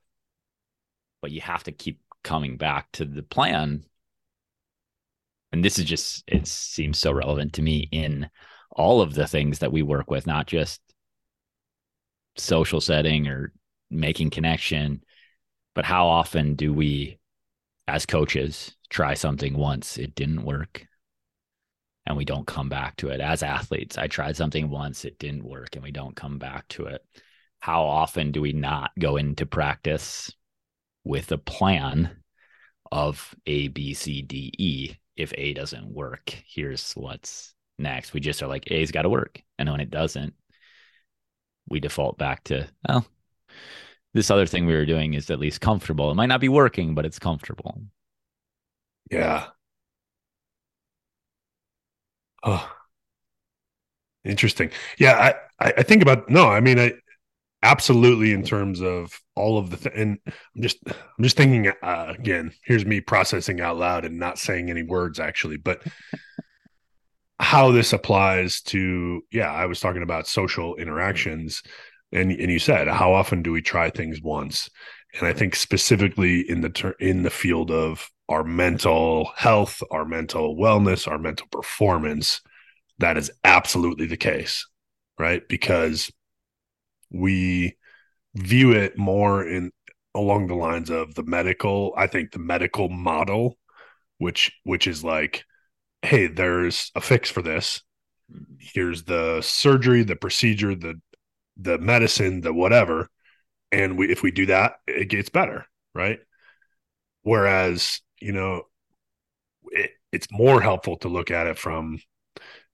But 1.21 1.31
you 1.31 1.41
have 1.41 1.63
to 1.63 1.71
keep 1.73 1.99
coming 2.23 2.55
back 2.55 2.91
to 2.93 3.05
the 3.05 3.23
plan 3.23 3.83
and 5.53 5.63
this 5.63 5.77
is 5.79 5.85
just 5.85 6.23
it 6.27 6.47
seems 6.47 6.97
so 6.97 7.13
relevant 7.13 7.53
to 7.53 7.61
me 7.61 7.87
in 7.91 8.29
all 8.71 9.01
of 9.01 9.13
the 9.13 9.27
things 9.27 9.59
that 9.59 9.71
we 9.71 9.83
work 9.83 10.09
with 10.09 10.27
not 10.27 10.47
just 10.47 10.81
social 12.35 12.81
setting 12.81 13.27
or 13.27 13.53
making 13.93 14.29
connection 14.29 15.03
but 15.75 15.85
how 15.85 16.07
often 16.07 16.55
do 16.55 16.73
we 16.73 17.17
as 17.87 18.05
coaches 18.05 18.75
try 18.89 19.13
something 19.13 19.57
once 19.57 19.97
it 19.97 20.15
didn't 20.15 20.45
work 20.45 20.85
and 22.05 22.17
we 22.17 22.25
don't 22.25 22.47
come 22.47 22.69
back 22.69 22.95
to 22.97 23.09
it 23.09 23.19
as 23.19 23.43
athletes 23.43 23.97
i 23.97 24.07
tried 24.07 24.35
something 24.35 24.69
once 24.69 25.05
it 25.05 25.17
didn't 25.19 25.43
work 25.43 25.69
and 25.75 25.83
we 25.83 25.91
don't 25.91 26.15
come 26.15 26.37
back 26.37 26.67
to 26.67 26.85
it 26.85 27.03
how 27.59 27.83
often 27.83 28.31
do 28.31 28.41
we 28.41 28.53
not 28.53 28.91
go 28.99 29.17
into 29.17 29.45
practice 29.45 30.31
with 31.03 31.31
a 31.31 31.37
plan 31.37 32.09
of 32.91 33.33
a 33.45 33.67
b 33.69 33.93
c 33.93 34.21
d 34.21 34.51
e 34.57 34.95
if 35.15 35.33
A 35.37 35.53
doesn't 35.53 35.87
work, 35.87 36.35
here's 36.47 36.93
what's 36.93 37.53
next. 37.77 38.13
We 38.13 38.19
just 38.19 38.41
are 38.41 38.47
like, 38.47 38.71
A's 38.71 38.91
got 38.91 39.03
to 39.03 39.09
work. 39.09 39.41
And 39.59 39.69
when 39.69 39.79
it 39.79 39.91
doesn't, 39.91 40.33
we 41.69 41.79
default 41.79 42.17
back 42.17 42.43
to, 42.45 42.67
well, 42.87 43.05
this 44.13 44.29
other 44.29 44.45
thing 44.45 44.65
we 44.65 44.73
were 44.73 44.85
doing 44.85 45.13
is 45.13 45.29
at 45.29 45.39
least 45.39 45.61
comfortable. 45.61 46.11
It 46.11 46.15
might 46.15 46.27
not 46.27 46.41
be 46.41 46.49
working, 46.49 46.95
but 46.95 47.05
it's 47.05 47.19
comfortable. 47.19 47.81
Yeah. 49.09 49.47
Oh, 52.43 52.69
interesting. 54.23 54.71
Yeah. 54.99 55.33
I, 55.59 55.73
I 55.77 55.83
think 55.83 56.01
about, 56.01 56.29
no, 56.29 56.47
I 56.47 56.59
mean, 56.59 56.79
I, 56.79 56.93
absolutely 57.63 58.33
in 58.33 58.43
terms 58.43 58.81
of 58.81 59.17
all 59.35 59.57
of 59.57 59.69
the 59.69 59.77
th- 59.77 59.95
and 59.95 60.19
i'm 60.27 60.61
just 60.61 60.77
i'm 60.85 61.23
just 61.23 61.37
thinking 61.37 61.71
uh, 61.81 62.13
again 62.19 62.51
here's 62.65 62.85
me 62.85 62.99
processing 62.99 63.61
out 63.61 63.77
loud 63.77 64.03
and 64.03 64.19
not 64.19 64.37
saying 64.37 64.69
any 64.69 64.83
words 64.83 65.17
actually 65.19 65.55
but 65.55 65.81
how 67.39 67.71
this 67.71 67.93
applies 67.93 68.61
to 68.61 69.21
yeah 69.31 69.51
i 69.51 69.65
was 69.65 69.79
talking 69.79 70.03
about 70.03 70.27
social 70.27 70.75
interactions 70.75 71.63
and 72.13 72.31
and 72.31 72.51
you 72.51 72.59
said 72.59 72.87
how 72.87 73.13
often 73.13 73.41
do 73.41 73.51
we 73.51 73.61
try 73.61 73.89
things 73.89 74.21
once? 74.21 74.69
And 75.15 75.27
i 75.27 75.33
think 75.33 75.55
specifically 75.55 76.41
in 76.49 76.61
the 76.61 76.69
ter- 76.69 76.95
in 76.99 77.23
the 77.23 77.29
field 77.29 77.71
of 77.71 78.09
our 78.29 78.43
mental 78.43 79.31
health 79.35 79.81
our 79.91 80.05
mental 80.05 80.55
wellness 80.55 81.07
our 81.07 81.19
mental 81.19 81.47
performance 81.51 82.41
that 82.99 83.17
is 83.17 83.31
absolutely 83.43 84.07
the 84.07 84.17
case 84.17 84.65
right? 85.19 85.47
Because 85.47 86.11
we 87.11 87.77
view 88.33 88.71
it 88.71 88.97
more 88.97 89.47
in 89.47 89.71
along 90.15 90.47
the 90.47 90.55
lines 90.55 90.89
of 90.89 91.13
the 91.15 91.23
medical 91.23 91.93
i 91.97 92.07
think 92.07 92.31
the 92.31 92.39
medical 92.39 92.89
model 92.89 93.57
which 94.17 94.51
which 94.63 94.87
is 94.87 95.03
like 95.03 95.43
hey 96.03 96.27
there's 96.27 96.91
a 96.95 97.01
fix 97.01 97.29
for 97.29 97.41
this. 97.41 97.81
Mm-hmm. 98.31 98.55
Here's 98.59 99.03
the 99.03 99.41
surgery 99.41 100.03
the 100.03 100.15
procedure 100.15 100.75
the 100.75 100.99
the 101.57 101.77
medicine 101.77 102.41
the 102.41 102.53
whatever 102.53 103.09
and 103.71 103.97
we 103.97 104.09
if 104.09 104.23
we 104.23 104.31
do 104.31 104.45
that 104.47 104.73
it 104.87 105.09
gets 105.09 105.29
better 105.29 105.65
right 105.93 106.19
whereas 107.21 108.01
you 108.19 108.31
know 108.31 108.63
it, 109.71 109.91
it's 110.11 110.27
more 110.31 110.61
helpful 110.61 110.97
to 110.97 111.07
look 111.07 111.31
at 111.31 111.47
it 111.47 111.57
from 111.57 111.99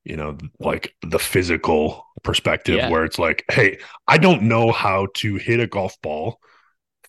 you 0.04 0.16
know, 0.16 0.38
like 0.60 0.96
the 1.02 1.20
physical 1.20 2.06
perspective 2.24 2.76
yeah. 2.76 2.90
where 2.90 3.06
it's 3.06 3.20
like, 3.20 3.46
hey, 3.52 3.80
I 4.08 4.18
don't 4.18 4.44
know 4.44 4.72
how 4.72 5.08
to 5.16 5.36
hit 5.36 5.60
a 5.60 5.68
golf 5.68 6.02
ball 6.02 6.40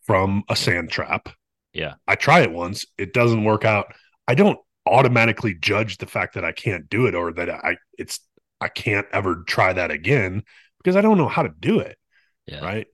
from 0.03 0.45
a 0.49 0.57
sand 0.57 0.91
trap. 0.91 1.29
Yeah. 1.73 1.95
I 2.07 2.17
try 2.17 2.41
it 2.41 2.53
once, 2.53 2.87
it 2.99 3.13
doesn't 3.13 3.45
work 3.45 3.65
out. 3.65 3.95
I 4.27 4.35
don't 4.35 4.59
automatically 4.87 5.55
judge 5.55 5.99
the 5.99 6.07
fact 6.07 6.35
that 6.35 6.45
I 6.45 6.53
can't 6.53 6.89
do 6.89 7.07
it 7.07 7.15
or 7.15 7.33
that 7.33 7.49
I 7.49 7.77
it's 7.97 8.21
I 8.61 8.69
can't 8.69 9.07
ever 9.13 9.45
try 9.47 9.73
that 9.73 9.91
again 9.91 10.43
because 10.83 10.97
I 10.97 11.01
don't 11.01 11.19
know 11.19 11.29
how 11.29 11.43
to 11.43 11.53
do 11.61 11.81
it. 11.81 11.97
Yeah. 12.47 12.65
Right. 12.65 12.87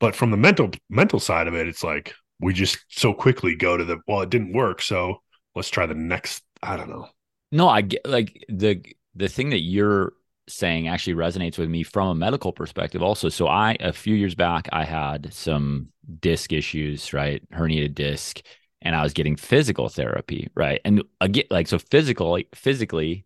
But 0.00 0.16
from 0.16 0.30
the 0.30 0.36
mental 0.36 0.70
mental 0.88 1.20
side 1.20 1.46
of 1.46 1.54
it, 1.54 1.68
it's 1.68 1.84
like 1.84 2.14
we 2.40 2.52
just 2.52 2.78
so 2.88 3.12
quickly 3.12 3.54
go 3.54 3.76
to 3.76 3.84
the 3.84 3.98
well, 4.06 4.22
it 4.22 4.30
didn't 4.30 4.52
work, 4.52 4.82
so 4.82 5.22
let's 5.54 5.70
try 5.70 5.86
the 5.86 5.94
next. 5.94 6.42
I 6.62 6.76
don't 6.76 6.88
know. 6.88 7.08
No, 7.50 7.68
I 7.68 7.82
get 7.82 8.06
like 8.06 8.44
the 8.48 8.82
the 9.14 9.28
thing 9.28 9.50
that 9.50 9.60
you're 9.60 10.14
saying 10.48 10.88
actually 10.88 11.14
resonates 11.14 11.58
with 11.58 11.68
me 11.68 11.82
from 11.82 12.08
a 12.08 12.14
medical 12.14 12.52
perspective 12.52 13.00
also 13.00 13.28
so 13.28 13.46
i 13.46 13.76
a 13.78 13.92
few 13.92 14.14
years 14.14 14.34
back 14.34 14.68
i 14.72 14.84
had 14.84 15.32
some 15.32 15.88
disc 16.20 16.52
issues 16.52 17.12
right 17.12 17.48
herniated 17.50 17.94
disc 17.94 18.42
and 18.82 18.96
i 18.96 19.02
was 19.02 19.12
getting 19.12 19.36
physical 19.36 19.88
therapy 19.88 20.48
right 20.56 20.80
and 20.84 21.02
again 21.20 21.44
like 21.50 21.68
so 21.68 21.78
physical 21.78 22.36
physically 22.54 23.24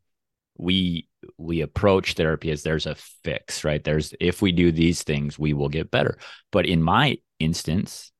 we 0.58 1.08
we 1.38 1.60
approach 1.60 2.14
therapy 2.14 2.50
as 2.50 2.62
there's 2.62 2.86
a 2.86 2.94
fix 2.94 3.64
right 3.64 3.84
there's 3.84 4.14
if 4.20 4.42
we 4.42 4.52
do 4.52 4.70
these 4.70 5.02
things 5.02 5.38
we 5.38 5.52
will 5.52 5.68
get 5.68 5.90
better 5.90 6.18
but 6.52 6.66
in 6.66 6.82
my 6.82 7.16
instance 7.38 8.12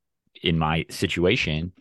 in 0.42 0.58
my 0.58 0.84
situation 0.90 1.72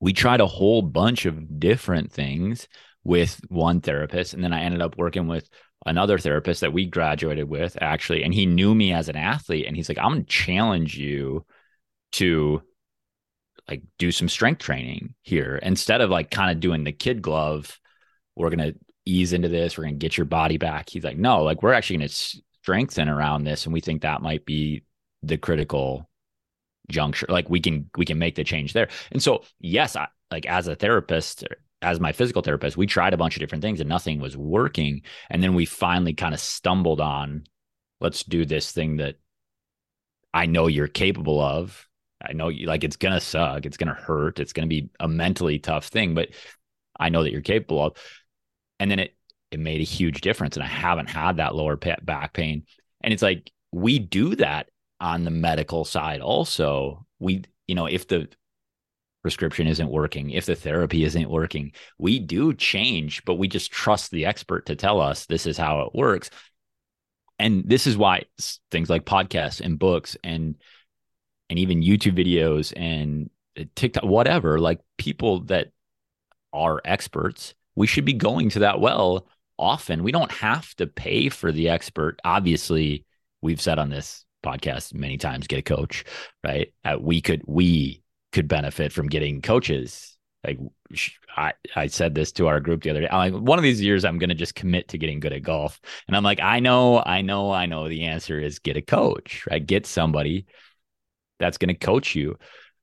we 0.00 0.12
tried 0.12 0.40
a 0.40 0.46
whole 0.46 0.82
bunch 0.82 1.24
of 1.24 1.58
different 1.58 2.12
things 2.12 2.68
with 3.04 3.40
one 3.48 3.80
therapist. 3.80 4.34
And 4.34 4.42
then 4.42 4.52
I 4.52 4.62
ended 4.62 4.82
up 4.82 4.98
working 4.98 5.28
with 5.28 5.48
another 5.86 6.18
therapist 6.18 6.62
that 6.62 6.72
we 6.72 6.86
graduated 6.86 7.48
with 7.48 7.78
actually. 7.80 8.22
And 8.22 8.32
he 8.32 8.46
knew 8.46 8.74
me 8.74 8.92
as 8.92 9.08
an 9.08 9.16
athlete. 9.16 9.66
And 9.66 9.76
he's 9.76 9.88
like, 9.88 9.98
I'm 9.98 10.12
going 10.12 10.24
to 10.24 10.28
challenge 10.28 10.96
you 10.96 11.44
to 12.12 12.62
like 13.68 13.82
do 13.98 14.10
some 14.10 14.28
strength 14.28 14.62
training 14.62 15.14
here 15.22 15.58
instead 15.62 16.00
of 16.00 16.10
like 16.10 16.30
kind 16.30 16.50
of 16.50 16.60
doing 16.60 16.84
the 16.84 16.92
kid 16.92 17.22
glove. 17.22 17.78
We're 18.34 18.50
going 18.50 18.72
to 18.72 18.78
ease 19.06 19.32
into 19.32 19.48
this. 19.48 19.76
We're 19.76 19.84
going 19.84 19.98
to 19.98 20.04
get 20.04 20.16
your 20.16 20.26
body 20.26 20.58
back. 20.58 20.88
He's 20.90 21.04
like, 21.04 21.18
no, 21.18 21.42
like 21.42 21.62
we're 21.62 21.72
actually 21.72 21.98
going 21.98 22.08
to 22.08 22.14
strengthen 22.62 23.08
around 23.08 23.44
this. 23.44 23.66
And 23.66 23.72
we 23.72 23.80
think 23.80 24.02
that 24.02 24.22
might 24.22 24.44
be 24.44 24.84
the 25.22 25.36
critical 25.36 26.08
juncture. 26.90 27.26
Like 27.28 27.48
we 27.50 27.60
can, 27.60 27.90
we 27.96 28.04
can 28.04 28.18
make 28.18 28.34
the 28.34 28.44
change 28.44 28.72
there. 28.72 28.88
And 29.12 29.22
so, 29.22 29.44
yes, 29.60 29.96
I, 29.96 30.08
like 30.30 30.46
as 30.46 30.68
a 30.68 30.74
therapist 30.74 31.44
as 31.84 32.00
my 32.00 32.12
physical 32.12 32.42
therapist, 32.42 32.76
we 32.76 32.86
tried 32.86 33.12
a 33.12 33.18
bunch 33.18 33.36
of 33.36 33.40
different 33.40 33.62
things 33.62 33.78
and 33.78 33.88
nothing 33.88 34.18
was 34.18 34.36
working. 34.36 35.02
And 35.30 35.42
then 35.42 35.54
we 35.54 35.66
finally 35.66 36.14
kind 36.14 36.34
of 36.34 36.40
stumbled 36.40 37.00
on 37.00 37.44
let's 38.00 38.24
do 38.24 38.44
this 38.44 38.72
thing 38.72 38.96
that 38.96 39.16
I 40.32 40.46
know 40.46 40.66
you're 40.66 40.88
capable 40.88 41.40
of. 41.40 41.88
I 42.22 42.32
know 42.32 42.48
you 42.48 42.66
like 42.66 42.84
it's 42.84 42.96
gonna 42.96 43.20
suck, 43.20 43.66
it's 43.66 43.76
gonna 43.76 43.94
hurt, 43.94 44.40
it's 44.40 44.52
gonna 44.52 44.66
be 44.66 44.90
a 44.98 45.06
mentally 45.06 45.58
tough 45.58 45.86
thing, 45.86 46.14
but 46.14 46.30
I 46.98 47.08
know 47.08 47.22
that 47.22 47.32
you're 47.32 47.40
capable 47.40 47.84
of. 47.84 47.96
And 48.80 48.90
then 48.90 48.98
it 48.98 49.14
it 49.50 49.60
made 49.60 49.80
a 49.80 49.84
huge 49.84 50.20
difference. 50.20 50.56
And 50.56 50.64
I 50.64 50.68
haven't 50.68 51.08
had 51.08 51.36
that 51.36 51.54
lower 51.54 51.76
back 51.76 52.32
pain. 52.32 52.64
And 53.02 53.12
it's 53.12 53.22
like, 53.22 53.52
we 53.70 53.98
do 53.98 54.34
that 54.36 54.68
on 55.00 55.24
the 55.24 55.30
medical 55.30 55.84
side 55.84 56.20
also. 56.20 57.06
We, 57.20 57.44
you 57.66 57.74
know, 57.74 57.86
if 57.86 58.08
the 58.08 58.28
prescription 59.22 59.66
isn't 59.66 59.90
working, 59.90 60.30
if 60.30 60.46
the 60.46 60.56
therapy 60.56 61.04
isn't 61.04 61.30
working, 61.30 61.72
we 61.98 62.18
do 62.18 62.52
change, 62.52 63.24
but 63.24 63.34
we 63.34 63.48
just 63.48 63.70
trust 63.70 64.10
the 64.10 64.26
expert 64.26 64.66
to 64.66 64.76
tell 64.76 65.00
us 65.00 65.26
this 65.26 65.46
is 65.46 65.56
how 65.56 65.82
it 65.82 65.94
works. 65.94 66.30
And 67.38 67.64
this 67.66 67.86
is 67.86 67.96
why 67.96 68.24
things 68.70 68.90
like 68.90 69.04
podcasts 69.04 69.60
and 69.60 69.78
books 69.78 70.16
and 70.22 70.56
and 71.50 71.58
even 71.58 71.82
YouTube 71.82 72.16
videos 72.16 72.72
and 72.76 73.30
uh, 73.58 73.64
TikTok, 73.74 74.04
whatever, 74.04 74.58
like 74.58 74.80
people 74.98 75.40
that 75.44 75.68
are 76.52 76.80
experts, 76.84 77.54
we 77.76 77.86
should 77.86 78.04
be 78.04 78.12
going 78.12 78.50
to 78.50 78.60
that 78.60 78.80
well 78.80 79.26
often. 79.58 80.02
We 80.02 80.12
don't 80.12 80.32
have 80.32 80.74
to 80.76 80.86
pay 80.86 81.28
for 81.28 81.52
the 81.52 81.68
expert. 81.68 82.20
Obviously, 82.24 83.04
we've 83.42 83.60
said 83.60 83.78
on 83.78 83.90
this 83.90 84.24
podcast 84.44 84.94
many 84.94 85.16
times, 85.16 85.46
get 85.46 85.58
a 85.58 85.62
coach, 85.62 86.04
right? 86.44 86.72
Uh, 86.84 86.96
we 87.00 87.20
could 87.20 87.42
we 87.46 88.02
could 88.32 88.48
benefit 88.48 88.92
from 88.92 89.08
getting 89.08 89.40
coaches. 89.40 90.16
Like 90.44 90.58
I, 91.36 91.52
I 91.74 91.86
said 91.86 92.14
this 92.14 92.32
to 92.32 92.48
our 92.48 92.60
group 92.60 92.82
the 92.82 92.90
other 92.90 93.00
day. 93.00 93.08
I'm 93.10 93.32
like, 93.32 93.42
one 93.42 93.58
of 93.58 93.62
these 93.62 93.80
years, 93.80 94.04
I'm 94.04 94.18
going 94.18 94.28
to 94.28 94.34
just 94.34 94.54
commit 94.54 94.88
to 94.88 94.98
getting 94.98 95.20
good 95.20 95.32
at 95.32 95.42
golf. 95.42 95.80
And 96.06 96.16
I'm 96.16 96.22
like, 96.22 96.40
I 96.40 96.60
know, 96.60 97.02
I 97.04 97.22
know, 97.22 97.50
I 97.50 97.66
know. 97.66 97.88
The 97.88 98.04
answer 98.04 98.38
is 98.38 98.58
get 98.58 98.76
a 98.76 98.82
coach, 98.82 99.46
right? 99.50 99.64
Get 99.64 99.86
somebody 99.86 100.46
that's 101.38 101.58
going 101.58 101.68
to 101.68 101.74
coach 101.74 102.14
you 102.14 102.38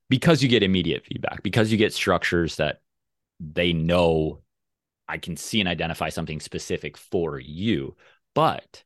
because 0.10 0.42
you 0.42 0.50
get 0.50 0.64
immediate 0.64 1.06
feedback, 1.06 1.44
because 1.44 1.72
you 1.72 1.78
get 1.78 1.94
structures 1.94 2.56
that 2.58 2.82
they 3.40 3.74
know 3.74 4.42
I 5.08 5.18
can 5.18 5.36
see 5.38 5.60
and 5.60 5.70
identify 5.70 6.10
something 6.10 6.40
specific 6.40 6.98
for 6.98 7.40
you. 7.40 7.96
But, 8.34 8.84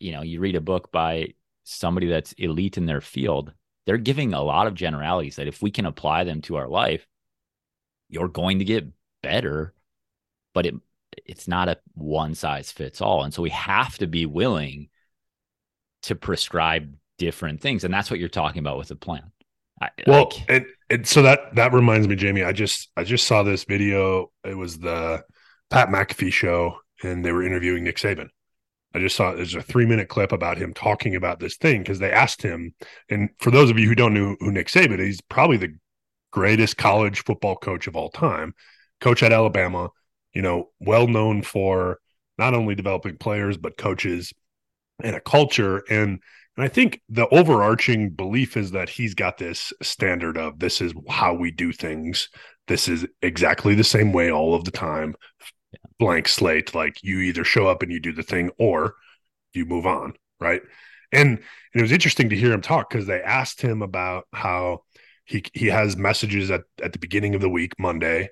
you 0.00 0.12
know, 0.12 0.22
you 0.22 0.40
read 0.40 0.56
a 0.56 0.60
book 0.60 0.90
by 0.90 1.34
somebody 1.64 2.08
that's 2.08 2.32
elite 2.32 2.78
in 2.78 2.86
their 2.86 3.00
field, 3.00 3.52
they're 3.86 3.96
giving 3.96 4.34
a 4.34 4.42
lot 4.42 4.66
of 4.66 4.74
generalities 4.74 5.36
that 5.36 5.48
if 5.48 5.62
we 5.62 5.70
can 5.70 5.86
apply 5.86 6.24
them 6.24 6.40
to 6.42 6.56
our 6.56 6.68
life, 6.68 7.06
you're 8.08 8.28
going 8.28 8.58
to 8.58 8.64
get 8.64 8.86
better. 9.22 9.74
But 10.54 10.66
it 10.66 10.74
it's 11.24 11.48
not 11.48 11.68
a 11.68 11.78
one 11.94 12.34
size 12.34 12.70
fits 12.70 13.00
all. 13.00 13.24
And 13.24 13.32
so 13.32 13.42
we 13.42 13.50
have 13.50 13.96
to 13.98 14.06
be 14.06 14.26
willing 14.26 14.88
to 16.02 16.14
prescribe 16.14 16.96
different 17.18 17.60
things. 17.60 17.84
And 17.84 17.92
that's 17.92 18.10
what 18.10 18.20
you're 18.20 18.28
talking 18.28 18.60
about 18.60 18.78
with 18.78 18.88
the 18.88 18.96
plan. 18.96 19.32
I, 19.80 19.90
well, 20.06 20.24
like, 20.24 20.50
and, 20.50 20.66
and 20.88 21.06
so 21.06 21.22
that 21.22 21.54
that 21.54 21.72
reminds 21.72 22.08
me, 22.08 22.16
Jamie. 22.16 22.42
I 22.42 22.52
just 22.52 22.90
I 22.96 23.04
just 23.04 23.26
saw 23.26 23.42
this 23.42 23.64
video. 23.64 24.30
It 24.44 24.56
was 24.56 24.78
the 24.78 25.24
Pat 25.70 25.88
McAfee 25.88 26.32
show, 26.32 26.78
and 27.02 27.24
they 27.24 27.32
were 27.32 27.42
interviewing 27.42 27.84
Nick 27.84 27.96
Saban. 27.96 28.28
I 28.94 28.98
just 28.98 29.16
saw 29.16 29.34
there's 29.34 29.54
a 29.54 29.60
three 29.60 29.84
minute 29.84 30.08
clip 30.08 30.32
about 30.32 30.56
him 30.56 30.72
talking 30.72 31.14
about 31.14 31.38
this 31.38 31.56
thing 31.56 31.82
because 31.82 31.98
they 31.98 32.10
asked 32.10 32.40
him. 32.40 32.74
And 33.10 33.28
for 33.40 33.50
those 33.50 33.70
of 33.70 33.78
you 33.78 33.88
who 33.88 33.94
don't 33.94 34.14
know 34.14 34.36
who 34.40 34.50
Nick 34.50 34.68
Saban, 34.68 35.04
he's 35.04 35.20
probably 35.20 35.58
the 35.58 35.74
greatest 36.30 36.78
college 36.78 37.22
football 37.22 37.56
coach 37.56 37.86
of 37.86 37.96
all 37.96 38.08
time. 38.08 38.54
Coach 39.00 39.22
at 39.22 39.32
Alabama, 39.32 39.90
you 40.32 40.40
know, 40.40 40.70
well 40.80 41.06
known 41.08 41.42
for 41.42 41.98
not 42.38 42.54
only 42.54 42.74
developing 42.74 43.18
players 43.18 43.58
but 43.58 43.76
coaches 43.76 44.32
and 45.02 45.14
a 45.14 45.20
culture. 45.20 45.82
And 45.90 46.20
and 46.56 46.64
I 46.64 46.68
think 46.68 47.02
the 47.08 47.28
overarching 47.28 48.10
belief 48.10 48.56
is 48.56 48.70
that 48.70 48.88
he's 48.88 49.14
got 49.14 49.38
this 49.38 49.72
standard 49.82 50.38
of 50.38 50.58
this 50.58 50.80
is 50.80 50.94
how 51.08 51.34
we 51.34 51.50
do 51.50 51.72
things. 51.72 52.28
This 52.66 52.88
is 52.88 53.06
exactly 53.20 53.74
the 53.74 53.84
same 53.84 54.12
way 54.12 54.30
all 54.30 54.54
of 54.54 54.64
the 54.64 54.70
time. 54.70 55.14
Yeah. 55.72 55.78
Blank 55.98 56.28
slate. 56.28 56.74
Like 56.74 57.02
you 57.02 57.20
either 57.20 57.44
show 57.44 57.66
up 57.66 57.82
and 57.82 57.92
you 57.92 58.00
do 58.00 58.12
the 58.12 58.22
thing 58.22 58.50
or 58.58 58.94
you 59.52 59.66
move 59.66 59.86
on. 59.86 60.14
Right. 60.40 60.62
And, 61.12 61.28
and 61.28 61.40
it 61.74 61.82
was 61.82 61.92
interesting 61.92 62.30
to 62.30 62.36
hear 62.36 62.52
him 62.52 62.62
talk 62.62 62.88
because 62.88 63.06
they 63.06 63.20
asked 63.20 63.60
him 63.60 63.82
about 63.82 64.24
how 64.32 64.82
he 65.24 65.44
he 65.52 65.66
has 65.66 65.96
messages 65.96 66.50
at, 66.50 66.62
at 66.82 66.92
the 66.92 66.98
beginning 66.98 67.34
of 67.34 67.40
the 67.40 67.48
week, 67.48 67.72
Monday, 67.78 68.30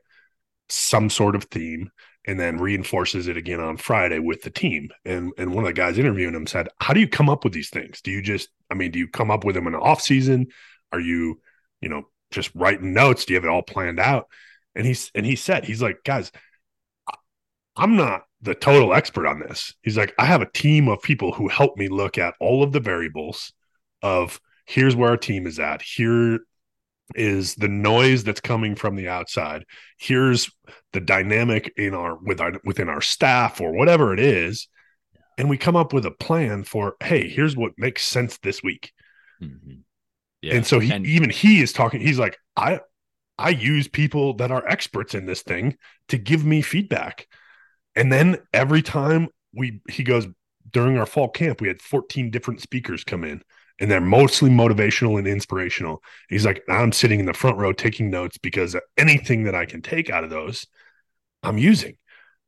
some 0.68 1.10
sort 1.10 1.34
of 1.34 1.44
theme 1.44 1.90
and 2.26 2.40
then 2.40 2.58
reinforces 2.58 3.28
it 3.28 3.36
again 3.36 3.60
on 3.60 3.76
Friday 3.76 4.18
with 4.18 4.42
the 4.42 4.50
team. 4.50 4.90
And 5.04 5.32
and 5.38 5.54
one 5.54 5.64
of 5.64 5.68
the 5.68 5.74
guys 5.74 5.98
interviewing 5.98 6.34
him 6.34 6.46
said, 6.46 6.68
"How 6.80 6.94
do 6.94 7.00
you 7.00 7.08
come 7.08 7.28
up 7.28 7.44
with 7.44 7.52
these 7.52 7.70
things? 7.70 8.00
Do 8.00 8.10
you 8.10 8.22
just, 8.22 8.48
I 8.70 8.74
mean, 8.74 8.90
do 8.90 8.98
you 8.98 9.08
come 9.08 9.30
up 9.30 9.44
with 9.44 9.54
them 9.54 9.66
in 9.66 9.72
the 9.74 9.80
off 9.80 10.00
season? 10.00 10.48
Are 10.92 11.00
you, 11.00 11.40
you 11.80 11.88
know, 11.88 12.08
just 12.30 12.54
writing 12.54 12.92
notes? 12.92 13.24
Do 13.24 13.32
you 13.32 13.36
have 13.36 13.44
it 13.44 13.50
all 13.50 13.62
planned 13.62 14.00
out?" 14.00 14.28
And 14.74 14.86
he's 14.86 15.10
and 15.14 15.24
he 15.24 15.36
said, 15.36 15.64
he's 15.64 15.82
like, 15.82 16.02
guys, 16.04 16.32
I'm 17.76 17.96
not 17.96 18.24
the 18.42 18.54
total 18.54 18.94
expert 18.94 19.26
on 19.26 19.40
this. 19.40 19.74
He's 19.82 19.96
like, 19.96 20.14
I 20.18 20.26
have 20.26 20.42
a 20.42 20.50
team 20.50 20.88
of 20.88 21.02
people 21.02 21.32
who 21.32 21.48
help 21.48 21.76
me 21.76 21.88
look 21.88 22.18
at 22.18 22.34
all 22.40 22.62
of 22.62 22.72
the 22.72 22.80
variables 22.80 23.52
of 24.02 24.40
here's 24.66 24.96
where 24.96 25.10
our 25.10 25.16
team 25.16 25.46
is 25.46 25.58
at. 25.58 25.82
Here 25.82 26.40
is 27.14 27.54
the 27.54 27.68
noise 27.68 28.24
that's 28.24 28.40
coming 28.40 28.74
from 28.74 28.96
the 28.96 29.08
outside. 29.08 29.64
Here's 29.98 30.50
the 30.92 31.00
dynamic 31.00 31.72
in 31.76 31.94
our 31.94 32.16
with 32.16 32.40
our 32.40 32.52
within 32.64 32.88
our 32.88 33.00
staff 33.00 33.60
or 33.60 33.72
whatever 33.72 34.12
it 34.12 34.20
is, 34.20 34.68
and 35.38 35.48
we 35.48 35.56
come 35.56 35.76
up 35.76 35.92
with 35.92 36.06
a 36.06 36.10
plan 36.10 36.64
for 36.64 36.96
hey, 37.02 37.28
here's 37.28 37.56
what 37.56 37.72
makes 37.76 38.04
sense 38.06 38.38
this 38.38 38.62
week. 38.62 38.92
Mm-hmm. 39.42 39.80
Yeah. 40.42 40.54
And 40.54 40.66
so 40.66 40.78
he 40.78 40.92
and- 40.92 41.06
even 41.06 41.30
he 41.30 41.60
is 41.60 41.72
talking. 41.72 42.00
He's 42.00 42.18
like, 42.18 42.36
I 42.56 42.80
I 43.38 43.50
use 43.50 43.88
people 43.88 44.34
that 44.34 44.50
are 44.50 44.66
experts 44.66 45.14
in 45.14 45.26
this 45.26 45.42
thing 45.42 45.76
to 46.08 46.18
give 46.18 46.44
me 46.44 46.62
feedback, 46.62 47.26
and 47.96 48.12
then 48.12 48.38
every 48.52 48.82
time 48.82 49.28
we 49.54 49.80
he 49.88 50.02
goes 50.02 50.26
during 50.70 50.98
our 50.98 51.06
fall 51.06 51.28
camp, 51.28 51.60
we 51.60 51.68
had 51.68 51.80
14 51.80 52.30
different 52.30 52.60
speakers 52.60 53.04
come 53.04 53.22
in 53.24 53.42
and 53.80 53.90
they're 53.90 54.00
mostly 54.00 54.50
motivational 54.50 55.18
and 55.18 55.26
inspirational. 55.26 56.02
He's 56.28 56.46
like, 56.46 56.62
I'm 56.68 56.92
sitting 56.92 57.20
in 57.20 57.26
the 57.26 57.32
front 57.32 57.58
row 57.58 57.72
taking 57.72 58.10
notes 58.10 58.38
because 58.38 58.76
anything 58.96 59.44
that 59.44 59.54
I 59.54 59.66
can 59.66 59.82
take 59.82 60.10
out 60.10 60.24
of 60.24 60.30
those, 60.30 60.66
I'm 61.42 61.58
using. 61.58 61.96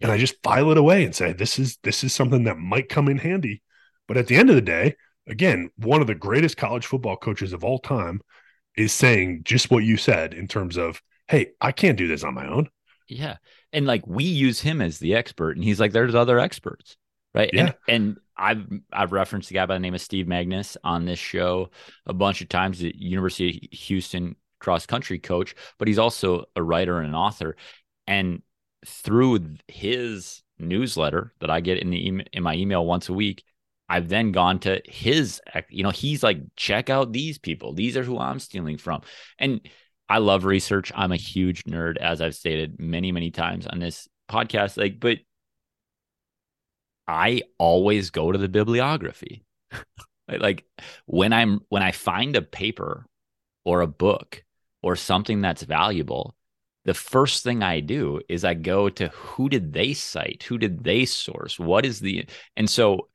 And 0.01 0.13
I 0.13 0.19
just 0.19 0.43
file 0.43 0.71
it 0.71 0.79
away 0.79 1.05
and 1.05 1.15
say, 1.15 1.33
this 1.33 1.59
is 1.59 1.79
this 1.83 2.05
is 2.05 2.13
something 2.13 2.45
that 2.45 2.59
might 2.59 2.89
come 2.89 3.09
in 3.09 3.19
handy. 3.19 3.63
But 4.07 4.19
at 4.19 4.27
the 4.27 4.37
end 4.37 4.51
of 4.51 4.57
the 4.57 4.63
day, 4.63 4.95
again, 5.27 5.71
one 5.77 6.01
of 6.01 6.07
the 6.07 6.15
greatest 6.15 6.57
college 6.57 6.87
football 6.87 7.17
coaches 7.17 7.53
of 7.53 7.65
all 7.65 7.79
time 7.79 8.21
is 8.77 8.93
saying 8.93 9.43
just 9.45 9.71
what 9.71 9.85
you 9.85 9.97
said 9.97 10.35
in 10.35 10.47
terms 10.47 10.77
of, 10.77 11.01
hey, 11.29 11.53
I 11.61 11.73
can't 11.73 11.99
do 11.99 12.07
this 12.07 12.23
on 12.23 12.35
my 12.35 12.47
own. 12.47 12.69
Yeah. 13.09 13.37
And 13.73 13.87
like 13.87 14.07
we 14.07 14.25
use 14.25 14.61
him 14.61 14.81
as 14.81 14.99
the 14.99 15.15
expert, 15.15 15.57
and 15.57 15.65
he's 15.65 15.81
like, 15.81 15.93
there's 15.93 16.15
other 16.15 16.39
experts. 16.39 16.97
Right. 17.35 17.51
Yeah. 17.53 17.73
And, 17.89 18.07
and 18.07 18.17
I've 18.37 18.67
I've 18.93 19.13
referenced 19.13 19.51
a 19.51 19.55
guy 19.55 19.67
by 19.67 19.75
the 19.75 19.81
name 19.81 19.95
of 19.95 20.01
Steve 20.01 20.27
Magness 20.27 20.77
on 20.85 21.05
this 21.05 21.19
show 21.19 21.71
a 22.07 22.13
bunch 22.13 22.43
of 22.43 22.49
times. 22.49 22.79
The 22.79 22.95
University 22.97 23.69
of 23.73 23.79
Houston 23.79 24.37
cross 24.59 24.87
country 24.87 25.19
coach, 25.19 25.55
but 25.79 25.89
he's 25.89 25.99
also 25.99 26.45
a 26.55 26.63
writer 26.63 26.99
and 26.99 27.09
an 27.09 27.15
author. 27.15 27.57
And 28.07 28.43
through 28.85 29.57
his 29.69 30.43
newsletter 30.59 31.35
that 31.41 31.51
I 31.51 31.61
get 31.61 31.79
in 31.79 31.91
the 31.91 32.07
email, 32.07 32.27
in 32.33 32.43
my 32.43 32.55
email 32.55 32.85
once 32.85 33.09
a 33.09 33.13
week, 33.13 33.43
I've 33.89 34.09
then 34.09 34.33
gone 34.33 34.59
to 34.61 34.81
his. 34.85 35.41
You 35.71 35.83
know, 35.83 35.91
he's 35.91 36.23
like, 36.23 36.39
check 36.57 36.91
out 36.91 37.13
these 37.13 37.39
people. 37.39 37.73
These 37.73 37.97
are 37.97 38.05
who 38.05 38.19
I'm 38.19 38.41
stealing 38.41 38.79
from. 38.79 39.03
And 39.39 39.61
I 40.09 40.19
love 40.19 40.45
research. 40.45 40.93
I'm 40.95 41.13
a 41.13 41.17
huge 41.17 41.65
nerd, 41.65 41.97
as 41.97 42.21
I've 42.21 42.35
stated 42.35 42.79
many 42.79 43.13
many 43.13 43.31
times 43.31 43.67
on 43.67 43.79
this 43.79 44.09
podcast. 44.31 44.77
Like, 44.77 45.01
but 45.01 45.19
I 47.09 47.43
always 47.59 48.11
go 48.11 48.33
to 48.33 48.39
the 48.39 48.49
bibliography. 48.49 49.45
like 50.29 50.65
when 51.07 51.33
I'm 51.33 51.61
when 51.69 51.83
I 51.83 51.93
find 51.93 52.37
a 52.37 52.43
paper 52.43 53.07
or 53.65 53.81
a 53.81 53.87
book 53.87 54.45
or 54.83 54.97
something 54.97 55.41
that's 55.41 55.63
valuable, 55.63 56.35
the 56.85 56.95
first 56.95 57.43
thing 57.43 57.63
I 57.63 57.81
do 57.81 58.21
is 58.29 58.45
I 58.45 58.55
go 58.55 58.89
to 58.89 59.09
who 59.09 59.49
did 59.49 59.73
they 59.73 59.93
cite? 59.95 60.45
Who 60.45 60.59
did 60.59 60.85
they 60.85 61.05
source? 61.05 61.59
What 61.59 61.85
is 61.85 62.01
the 62.01 62.27
and 62.57 62.69
so 62.69 63.09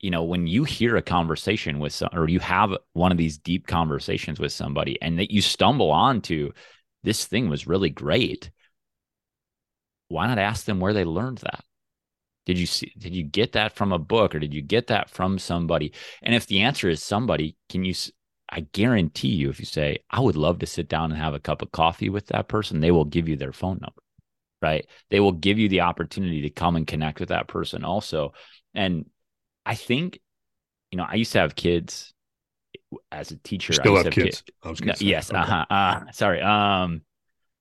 you 0.00 0.10
know 0.10 0.24
when 0.24 0.46
you 0.46 0.64
hear 0.64 0.96
a 0.96 1.02
conversation 1.02 1.78
with 1.78 1.92
some 1.92 2.10
or 2.12 2.28
you 2.28 2.40
have 2.40 2.76
one 2.94 3.12
of 3.12 3.18
these 3.18 3.38
deep 3.38 3.66
conversations 3.66 4.40
with 4.40 4.52
somebody 4.52 5.00
and 5.02 5.18
that 5.18 5.30
you 5.30 5.42
stumble 5.42 5.90
onto 5.90 6.52
this 7.02 7.26
thing 7.26 7.48
was 7.48 7.66
really 7.66 7.90
great 7.90 8.50
why 10.08 10.26
not 10.26 10.38
ask 10.38 10.64
them 10.64 10.80
where 10.80 10.94
they 10.94 11.04
learned 11.04 11.38
that 11.38 11.64
did 12.50 12.58
you 12.58 12.66
see 12.66 12.92
did 12.98 13.14
you 13.14 13.22
get 13.22 13.52
that 13.52 13.76
from 13.76 13.92
a 13.92 13.98
book 13.98 14.34
or 14.34 14.40
did 14.40 14.52
you 14.52 14.60
get 14.60 14.88
that 14.88 15.08
from 15.08 15.38
somebody? 15.38 15.92
And 16.20 16.34
if 16.34 16.46
the 16.48 16.62
answer 16.62 16.88
is 16.88 17.00
somebody, 17.00 17.56
can 17.68 17.84
you 17.84 17.94
I 18.48 18.66
guarantee 18.72 19.28
you 19.28 19.50
if 19.50 19.60
you 19.60 19.66
say 19.66 19.98
I 20.10 20.18
would 20.18 20.34
love 20.34 20.58
to 20.58 20.66
sit 20.66 20.88
down 20.88 21.12
and 21.12 21.20
have 21.20 21.34
a 21.34 21.38
cup 21.38 21.62
of 21.62 21.70
coffee 21.70 22.08
with 22.08 22.26
that 22.26 22.48
person, 22.48 22.80
they 22.80 22.90
will 22.90 23.04
give 23.04 23.28
you 23.28 23.36
their 23.36 23.52
phone 23.52 23.78
number. 23.80 24.02
Right? 24.60 24.84
They 25.10 25.20
will 25.20 25.30
give 25.30 25.60
you 25.60 25.68
the 25.68 25.82
opportunity 25.82 26.42
to 26.42 26.50
come 26.50 26.74
and 26.74 26.88
connect 26.88 27.20
with 27.20 27.28
that 27.28 27.46
person 27.46 27.84
also. 27.84 28.32
And 28.74 29.08
I 29.64 29.76
think 29.76 30.18
you 30.90 30.96
know, 30.96 31.06
I 31.08 31.14
used 31.14 31.30
to 31.32 31.38
have 31.38 31.54
kids 31.54 32.12
as 33.12 33.30
a 33.30 33.36
teacher. 33.36 33.74
Still 33.74 33.94
have, 33.94 34.06
have 34.06 34.12
kids. 34.12 34.42
kids. 34.64 34.80
No, 34.82 34.94
yes. 34.98 35.32
Uh-huh. 35.32 35.66
Uh, 35.70 36.10
sorry. 36.10 36.42
Um, 36.42 37.02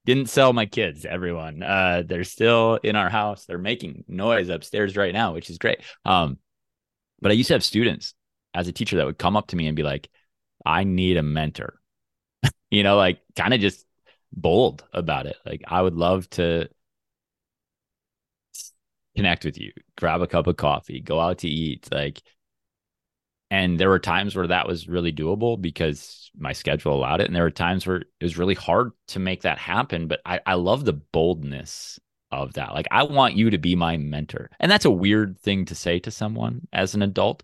didn't 0.10 0.30
sell 0.30 0.54
my 0.54 0.66
kids, 0.66 1.06
everyone. 1.06 1.62
Uh, 1.62 2.02
they're 2.04 2.24
still 2.24 2.80
in 2.82 2.96
our 2.96 3.10
house. 3.10 3.46
They're 3.46 3.60
making 3.60 4.06
noise 4.08 4.50
upstairs 4.50 4.98
right 4.98 5.14
now, 5.14 5.36
which 5.36 5.52
is 5.52 5.60
great. 5.60 5.82
Um, 6.04 6.40
but 7.22 7.32
I 7.32 7.36
used 7.36 7.50
to 7.50 7.54
have 7.54 7.64
students 7.64 8.16
as 8.56 8.68
a 8.68 8.72
teacher 8.72 8.98
that 8.98 9.06
would 9.06 9.20
come 9.20 9.38
up 9.38 9.48
to 9.50 9.56
me 9.56 9.68
and 9.68 9.76
be 9.76 9.84
like, 9.84 10.10
I 10.66 10.84
need 10.84 11.18
a 11.18 11.22
mentor. 11.22 11.80
you 12.72 12.82
know, 12.82 12.98
like 12.98 13.20
kind 13.36 13.54
of 13.54 13.60
just 13.60 13.86
bold 14.34 14.84
about 14.94 15.28
it. 15.28 15.38
Like 15.46 15.62
I 15.68 15.80
would 15.80 15.94
love 15.94 16.28
to 16.32 16.70
connect 19.16 19.46
with 19.46 19.60
you, 19.60 19.72
grab 19.96 20.24
a 20.24 20.28
cup 20.28 20.48
of 20.48 20.58
coffee, 20.58 21.02
go 21.02 21.20
out 21.20 21.40
to 21.40 21.48
eat. 21.48 21.88
Like, 21.92 22.20
and 23.52 23.80
there 23.80 23.90
were 23.90 24.00
times 24.00 24.36
where 24.36 24.48
that 24.48 24.68
was 24.68 24.88
really 24.88 25.12
doable 25.12 25.60
because 25.60 26.30
my 26.38 26.54
schedule 26.54 26.94
allowed 26.94 27.22
it. 27.22 27.28
And 27.28 27.36
there 27.36 27.44
were 27.44 27.52
times 27.52 27.86
where 27.86 27.98
it 27.98 28.24
was 28.24 28.38
really 28.38 28.54
hard 28.54 28.92
to 29.10 29.20
make 29.20 29.42
that 29.42 29.58
happen. 29.58 30.08
But 30.08 30.22
I, 30.26 30.40
I 30.46 30.54
love 30.54 30.86
the 30.86 30.94
boldness 30.94 32.00
of 32.32 32.54
that. 32.54 32.74
Like, 32.74 32.88
I 32.92 33.04
want 33.04 33.36
you 33.36 33.50
to 33.50 33.58
be 33.58 33.76
my 33.76 33.98
mentor. 33.98 34.52
And 34.60 34.72
that's 34.72 34.86
a 34.86 34.92
weird 34.92 35.40
thing 35.40 35.66
to 35.66 35.76
say 35.76 35.98
to 36.00 36.12
someone 36.12 36.68
as 36.72 36.94
an 36.94 37.02
adult. 37.02 37.42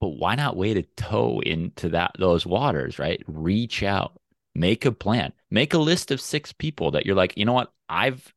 But 0.00 0.08
why 0.08 0.34
not 0.34 0.56
wait 0.56 0.76
a 0.76 0.82
toe 0.82 1.40
into 1.40 1.90
that 1.90 2.12
those 2.18 2.44
waters, 2.44 2.98
right? 2.98 3.22
Reach 3.26 3.82
out, 3.82 4.20
make 4.54 4.84
a 4.84 4.92
plan, 4.92 5.32
make 5.50 5.72
a 5.72 5.78
list 5.78 6.10
of 6.10 6.20
six 6.20 6.52
people 6.52 6.90
that 6.90 7.06
you're 7.06 7.16
like, 7.16 7.38
you 7.38 7.46
know 7.46 7.54
what? 7.54 7.72
I've 7.88 8.34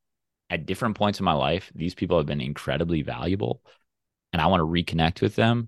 at 0.50 0.66
different 0.66 0.96
points 0.96 1.20
in 1.20 1.26
my 1.26 1.34
life, 1.34 1.70
these 1.76 1.94
people 1.94 2.16
have 2.16 2.26
been 2.26 2.40
incredibly 2.40 3.02
valuable. 3.02 3.62
And 4.32 4.42
I 4.42 4.48
want 4.48 4.62
to 4.62 4.66
reconnect 4.66 5.20
with 5.20 5.36
them 5.36 5.68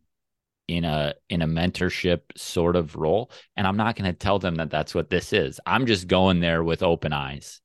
in 0.69 0.85
a 0.85 1.15
in 1.29 1.41
a 1.41 1.47
mentorship 1.47 2.21
sort 2.37 2.75
of 2.75 2.95
role 2.95 3.31
and 3.57 3.65
i'm 3.65 3.75
not 3.75 3.95
going 3.95 4.09
to 4.09 4.17
tell 4.17 4.37
them 4.37 4.55
that 4.55 4.69
that's 4.69 4.93
what 4.93 5.09
this 5.09 5.33
is. 5.33 5.59
I'm 5.65 5.87
just 5.87 6.07
going 6.07 6.41
there 6.41 6.63
with 6.63 6.83
open 6.83 7.11
eyes 7.11 7.59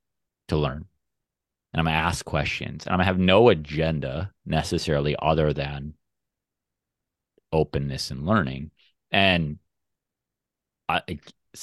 to 0.49 0.57
learn. 0.57 0.87
And 1.73 1.81
i'm 1.81 1.85
going 1.85 1.95
to 1.95 2.01
ask 2.01 2.25
questions 2.25 2.87
and 2.87 2.93
i'm 2.93 2.99
going 2.99 3.05
to 3.05 3.13
have 3.13 3.19
no 3.19 3.51
agenda 3.51 4.33
necessarily 4.47 5.15
other 5.21 5.53
than 5.53 5.95
openness 7.53 8.11
and 8.11 8.27
learning. 8.27 8.71
And 9.13 9.59
I, 10.89 11.03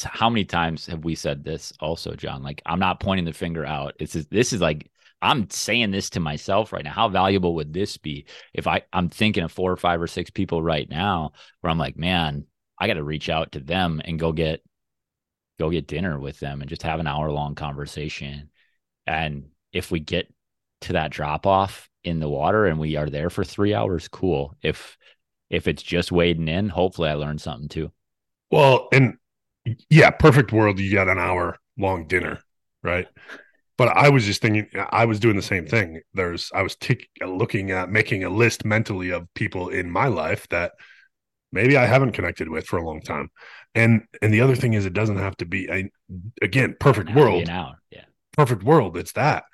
how 0.03 0.29
many 0.29 0.45
times 0.45 0.85
have 0.85 1.03
we 1.03 1.15
said 1.15 1.43
this 1.43 1.73
also 1.79 2.13
john? 2.13 2.43
Like 2.43 2.61
i'm 2.67 2.79
not 2.79 2.99
pointing 2.99 3.25
the 3.25 3.33
finger 3.33 3.65
out. 3.65 3.95
It's 3.99 4.13
this 4.13 4.53
is 4.53 4.61
like 4.61 4.91
I'm 5.21 5.49
saying 5.49 5.91
this 5.91 6.09
to 6.11 6.19
myself 6.19 6.73
right 6.73 6.83
now. 6.83 6.93
How 6.93 7.09
valuable 7.09 7.55
would 7.55 7.73
this 7.73 7.97
be 7.97 8.25
if 8.53 8.67
I 8.67 8.81
I'm 8.91 9.09
thinking 9.09 9.43
of 9.43 9.51
four 9.51 9.71
or 9.71 9.77
five 9.77 10.01
or 10.01 10.07
six 10.07 10.29
people 10.29 10.63
right 10.63 10.89
now 10.89 11.33
where 11.61 11.69
I'm 11.69 11.77
like, 11.77 11.97
man, 11.97 12.45
I 12.79 12.87
got 12.87 12.95
to 12.95 13.03
reach 13.03 13.29
out 13.29 13.51
to 13.53 13.59
them 13.59 14.01
and 14.03 14.19
go 14.19 14.31
get 14.31 14.61
go 15.59 15.69
get 15.69 15.87
dinner 15.87 16.19
with 16.19 16.39
them 16.39 16.61
and 16.61 16.69
just 16.69 16.83
have 16.83 16.99
an 16.99 17.07
hour 17.07 17.31
long 17.31 17.53
conversation. 17.55 18.49
And 19.05 19.49
if 19.71 19.91
we 19.91 19.99
get 19.99 20.27
to 20.81 20.93
that 20.93 21.11
drop 21.11 21.45
off 21.45 21.89
in 22.03 22.19
the 22.19 22.29
water 22.29 22.65
and 22.65 22.79
we 22.79 22.95
are 22.95 23.09
there 23.09 23.29
for 23.29 23.43
3 23.43 23.73
hours, 23.73 24.07
cool. 24.07 24.55
If 24.63 24.97
if 25.49 25.67
it's 25.67 25.83
just 25.83 26.11
wading 26.11 26.47
in, 26.47 26.69
hopefully 26.69 27.09
I 27.09 27.13
learned 27.13 27.41
something 27.41 27.67
too. 27.69 27.91
Well, 28.49 28.87
and 28.91 29.17
yeah, 29.89 30.09
perfect 30.09 30.51
world 30.51 30.79
you 30.79 30.91
got 30.91 31.09
an 31.09 31.19
hour 31.19 31.57
long 31.77 32.07
dinner, 32.07 32.39
right? 32.81 33.07
But 33.81 33.97
I 33.97 34.09
was 34.09 34.25
just 34.25 34.43
thinking, 34.43 34.67
I 34.91 35.05
was 35.05 35.19
doing 35.19 35.35
the 35.35 35.41
same 35.41 35.65
thing. 35.65 36.01
There's, 36.13 36.51
I 36.53 36.61
was 36.61 36.77
looking 37.19 37.71
at 37.71 37.89
making 37.89 38.23
a 38.23 38.29
list 38.29 38.63
mentally 38.63 39.09
of 39.09 39.27
people 39.33 39.69
in 39.69 39.89
my 39.89 40.05
life 40.05 40.47
that 40.49 40.73
maybe 41.51 41.75
I 41.75 41.87
haven't 41.87 42.11
connected 42.11 42.47
with 42.47 42.67
for 42.67 42.77
a 42.77 42.85
long 42.85 43.01
time. 43.01 43.31
And 43.73 44.03
and 44.21 44.31
the 44.31 44.41
other 44.41 44.55
thing 44.55 44.73
is, 44.73 44.85
it 44.85 44.93
doesn't 44.93 45.17
have 45.17 45.35
to 45.37 45.47
be 45.47 45.67
a, 45.67 45.89
again 46.43 46.75
perfect 46.79 47.15
world. 47.15 47.47
Yeah, 47.47 47.71
perfect 48.33 48.61
world. 48.61 48.97
It's 48.97 49.13
that 49.13 49.45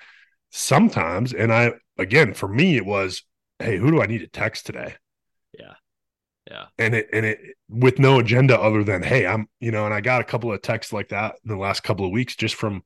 sometimes, 0.50 1.32
and 1.32 1.50
I 1.50 1.72
again 1.96 2.34
for 2.34 2.48
me 2.48 2.76
it 2.76 2.84
was, 2.84 3.22
hey, 3.60 3.78
who 3.78 3.90
do 3.90 4.02
I 4.02 4.06
need 4.06 4.18
to 4.18 4.28
text 4.28 4.66
today? 4.66 4.96
Yeah, 5.58 5.72
yeah. 6.50 6.64
And 6.76 6.94
it 6.94 7.08
and 7.14 7.24
it 7.24 7.38
with 7.70 7.98
no 7.98 8.18
agenda 8.18 8.60
other 8.60 8.84
than 8.84 9.02
hey, 9.02 9.26
I'm 9.26 9.48
you 9.58 9.70
know, 9.70 9.86
and 9.86 9.94
I 9.94 10.02
got 10.02 10.20
a 10.20 10.24
couple 10.24 10.52
of 10.52 10.60
texts 10.60 10.92
like 10.92 11.08
that 11.08 11.36
in 11.46 11.48
the 11.48 11.56
last 11.56 11.82
couple 11.82 12.04
of 12.04 12.12
weeks 12.12 12.36
just 12.36 12.56
from 12.56 12.82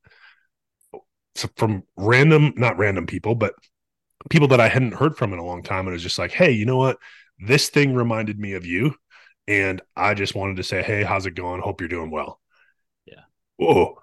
from 1.57 1.85
random, 1.97 2.53
not 2.57 2.79
random 2.79 3.07
people, 3.07 3.35
but 3.35 3.55
people 4.31 4.49
that 4.49 4.61
I 4.61 4.68
hadn't 4.68 4.95
heard 4.95 5.16
from 5.16 5.33
in 5.33 5.38
a 5.38 5.45
long 5.45 5.62
time. 5.62 5.81
And 5.81 5.90
it 5.90 5.92
was 5.92 6.03
just 6.03 6.18
like, 6.18 6.33
hey, 6.33 6.51
you 6.51 6.66
know 6.66 6.77
what? 6.77 6.99
This 7.38 7.68
thing 7.68 7.95
reminded 7.95 8.38
me 8.38 8.55
of 8.55 8.66
you. 8.66 8.95
And 9.49 9.83
I 9.97 10.14
just 10.14 10.35
wanted 10.35 10.57
to 10.59 10.62
say, 10.62 10.83
hey, 10.83 11.03
how's 11.03 11.27
it 11.27 11.35
going? 11.35 11.61
Hope 11.61 11.81
you're 11.81 11.88
doing 11.88 12.11
well. 12.11 12.40
Yeah. 13.07 13.23
Whoa. 13.57 13.99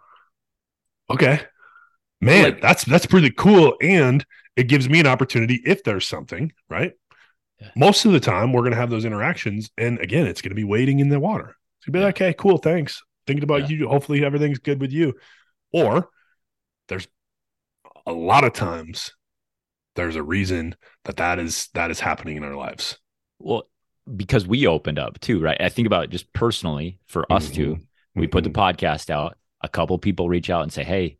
Okay. 1.09 1.41
Man, 2.21 2.43
like, 2.43 2.61
that's 2.61 2.83
that's 2.83 3.05
pretty 3.05 3.31
cool. 3.31 3.75
And 3.81 4.25
it 4.57 4.67
gives 4.67 4.89
me 4.89 4.99
an 4.99 5.07
opportunity 5.07 5.61
if 5.65 5.83
there's 5.83 6.05
something, 6.05 6.51
right? 6.69 6.91
Yeah. 7.61 7.69
Most 7.77 8.03
of 8.05 8.11
the 8.11 8.19
time 8.19 8.51
we're 8.51 8.63
gonna 8.63 8.75
have 8.75 8.89
those 8.89 9.05
interactions. 9.05 9.69
And 9.77 9.99
again, 9.99 10.27
it's 10.27 10.41
gonna 10.41 10.55
be 10.55 10.65
waiting 10.65 10.99
in 10.99 11.07
the 11.07 11.19
water. 11.19 11.55
It's 11.77 11.85
gonna 11.85 11.93
be 11.93 11.99
yeah. 11.99 12.05
like, 12.05 12.15
okay, 12.15 12.33
cool, 12.33 12.57
thanks. 12.57 13.01
Thinking 13.25 13.43
about 13.43 13.69
yeah. 13.69 13.77
you. 13.77 13.87
Hopefully 13.87 14.25
everything's 14.25 14.59
good 14.59 14.81
with 14.81 14.91
you. 14.91 15.13
Or 15.71 16.09
there's 16.89 17.07
a 18.09 18.13
lot 18.13 18.43
of 18.43 18.53
times 18.53 19.13
there's 19.95 20.15
a 20.15 20.23
reason 20.23 20.75
that 21.05 21.17
that 21.17 21.39
is 21.39 21.69
that 21.75 21.91
is 21.91 21.99
happening 21.99 22.37
in 22.37 22.43
our 22.43 22.55
lives 22.55 22.97
well 23.37 23.63
because 24.15 24.47
we 24.47 24.65
opened 24.65 24.97
up 24.97 25.19
too 25.19 25.39
right 25.39 25.61
i 25.61 25.69
think 25.69 25.85
about 25.85 26.09
just 26.09 26.31
personally 26.33 26.99
for 27.07 27.31
us 27.31 27.45
mm-hmm. 27.45 27.55
two 27.55 27.77
we 28.15 28.23
mm-hmm. 28.23 28.31
put 28.31 28.43
the 28.43 28.49
mm-hmm. 28.49 28.79
podcast 28.79 29.09
out 29.09 29.37
a 29.61 29.69
couple 29.69 29.97
people 29.99 30.27
reach 30.27 30.49
out 30.49 30.63
and 30.63 30.73
say 30.73 30.83
hey 30.83 31.17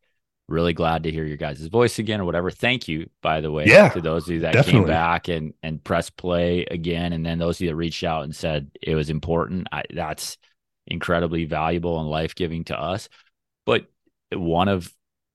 really 0.48 0.74
glad 0.74 1.04
to 1.04 1.12
hear 1.12 1.26
your 1.26 1.38
guys' 1.38 1.68
voice 1.68 2.00
again 2.00 2.20
or 2.20 2.26
whatever 2.26 2.50
thank 2.50 2.88
you 2.88 3.08
by 3.22 3.40
the 3.40 3.52
way 3.52 3.66
yeah 3.68 3.90
to 3.90 4.02
those 4.02 4.28
of 4.28 4.34
you 4.34 4.40
that 4.40 4.54
definitely. 4.54 4.82
came 4.82 4.88
back 4.88 5.28
and 5.28 5.54
and 5.62 5.84
press 5.84 6.10
play 6.10 6.66
again 6.72 7.14
and 7.14 7.24
then 7.24 7.38
those 7.38 7.58
of 7.58 7.62
you 7.62 7.68
that 7.68 7.76
reached 7.76 8.04
out 8.04 8.24
and 8.24 8.36
said 8.36 8.72
it 8.82 8.96
was 8.96 9.12
important 9.12 9.68
I, 9.72 9.84
that's 9.94 10.38
incredibly 10.88 11.46
valuable 11.46 12.00
and 12.00 12.10
life-giving 12.10 12.64
to 12.66 12.80
us 12.82 13.10
but 13.68 13.86
one 14.34 14.68
of 14.68 14.92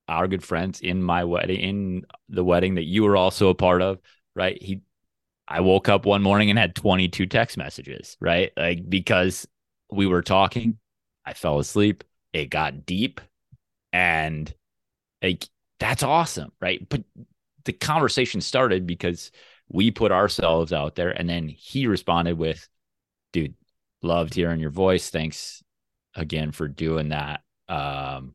our 0.08 0.28
good 0.28 0.44
friends 0.44 0.80
in 0.80 1.02
my 1.02 1.24
wedding, 1.24 1.60
in 1.60 2.06
the 2.28 2.44
wedding 2.44 2.74
that 2.76 2.84
you 2.84 3.04
were 3.04 3.16
also 3.16 3.48
a 3.48 3.54
part 3.54 3.82
of, 3.82 3.98
right? 4.34 4.60
He, 4.62 4.80
I 5.46 5.60
woke 5.60 5.88
up 5.88 6.06
one 6.06 6.22
morning 6.22 6.50
and 6.50 6.58
had 6.58 6.74
22 6.74 7.26
text 7.26 7.56
messages, 7.56 8.16
right? 8.20 8.52
Like 8.56 8.88
because 8.88 9.46
we 9.90 10.06
were 10.06 10.22
talking, 10.22 10.78
I 11.24 11.34
fell 11.34 11.58
asleep, 11.58 12.04
it 12.32 12.50
got 12.50 12.86
deep, 12.86 13.20
and 13.92 14.52
like 15.22 15.48
that's 15.78 16.02
awesome, 16.02 16.52
right? 16.60 16.86
But 16.88 17.04
the 17.64 17.72
conversation 17.72 18.40
started 18.40 18.86
because 18.86 19.30
we 19.68 19.90
put 19.90 20.12
ourselves 20.12 20.72
out 20.72 20.94
there, 20.94 21.10
and 21.10 21.28
then 21.28 21.48
he 21.48 21.86
responded 21.86 22.38
with, 22.38 22.68
"Dude, 23.32 23.54
loved 24.02 24.34
hearing 24.34 24.60
your 24.60 24.70
voice. 24.70 25.10
Thanks 25.10 25.62
again 26.14 26.52
for 26.52 26.68
doing 26.68 27.10
that." 27.10 27.42
Um, 27.68 28.34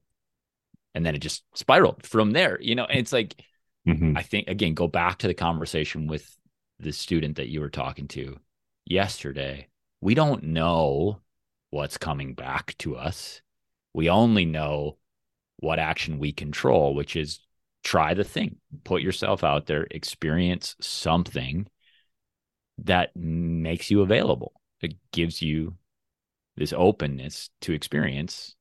and 0.99 1.05
then 1.05 1.15
it 1.15 1.19
just 1.19 1.43
spiraled 1.55 2.05
from 2.05 2.31
there 2.31 2.59
you 2.62 2.75
know 2.75 2.83
and 2.83 2.99
it's 2.99 3.13
like 3.13 3.41
mm-hmm. 3.88 4.17
i 4.17 4.21
think 4.21 4.49
again 4.49 4.73
go 4.73 4.88
back 4.88 5.17
to 5.17 5.27
the 5.27 5.33
conversation 5.33 6.07
with 6.07 6.38
the 6.79 6.91
student 6.91 7.38
that 7.38 7.49
you 7.49 7.59
were 7.59 7.69
talking 7.69 8.07
to 8.07 8.38
yesterday. 8.85 9.67
We 10.01 10.15
don't 10.15 10.43
know 10.43 11.21
what's 11.69 11.97
coming 11.97 12.33
back 12.33 12.75
to 12.79 12.95
us. 12.95 13.41
We 13.93 14.09
only 14.09 14.45
know 14.45 14.97
what 15.57 15.79
action 15.79 16.19
we 16.19 16.31
control 16.31 16.95
which 16.95 17.15
is 17.15 17.39
try 17.83 18.13
the 18.13 18.23
thing. 18.23 18.57
Put 18.83 19.01
yourself 19.01 19.43
out 19.43 19.65
there 19.65 19.88
experience 19.91 20.75
something 20.79 21.67
that 22.79 23.13
makes 23.15 23.91
you 23.91 24.01
available 24.01 24.53
it 24.81 24.93
gives 25.12 25.41
you 25.41 25.75
this 26.55 26.71
openness 26.71 27.49
to 27.59 27.73
experience 27.73 28.55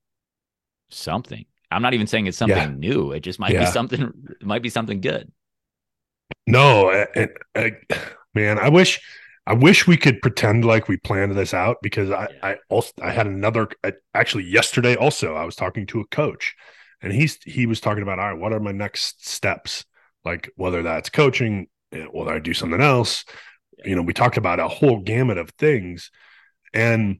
something 0.90 1.44
I'm 1.70 1.82
not 1.82 1.94
even 1.94 2.06
saying 2.06 2.26
it's 2.26 2.38
something 2.38 2.56
yeah. 2.56 2.90
new. 2.90 3.12
It 3.12 3.20
just 3.20 3.38
might 3.38 3.52
yeah. 3.52 3.60
be 3.60 3.66
something. 3.66 4.12
It 4.40 4.46
might 4.46 4.62
be 4.62 4.70
something 4.70 5.00
good. 5.00 5.30
No, 6.46 6.90
and, 6.90 7.30
and, 7.54 7.76
man, 8.34 8.58
I 8.58 8.68
wish, 8.68 9.00
I 9.46 9.52
wish 9.52 9.86
we 9.86 9.96
could 9.96 10.20
pretend 10.22 10.64
like 10.64 10.88
we 10.88 10.96
planned 10.96 11.36
this 11.36 11.54
out 11.54 11.78
because 11.82 12.10
I, 12.10 12.28
yeah. 12.30 12.38
I 12.42 12.56
also 12.68 12.92
I 13.02 13.10
had 13.10 13.26
another 13.26 13.68
actually 14.14 14.44
yesterday. 14.44 14.94
Also, 14.96 15.34
I 15.34 15.44
was 15.44 15.56
talking 15.56 15.86
to 15.88 16.00
a 16.00 16.06
coach, 16.06 16.54
and 17.02 17.12
he's 17.12 17.38
he 17.44 17.66
was 17.66 17.80
talking 17.80 18.02
about 18.02 18.18
all 18.18 18.30
right, 18.30 18.38
what 18.38 18.52
are 18.52 18.60
my 18.60 18.72
next 18.72 19.26
steps? 19.26 19.84
Like 20.24 20.50
whether 20.56 20.82
that's 20.82 21.10
coaching, 21.10 21.68
eh, 21.92 22.04
whether 22.04 22.32
I 22.32 22.38
do 22.38 22.54
something 22.54 22.80
else. 22.80 23.24
You 23.84 23.94
know, 23.94 24.02
we 24.02 24.12
talked 24.12 24.36
about 24.36 24.58
a 24.58 24.68
whole 24.68 25.00
gamut 25.00 25.38
of 25.38 25.50
things, 25.50 26.10
and 26.72 27.18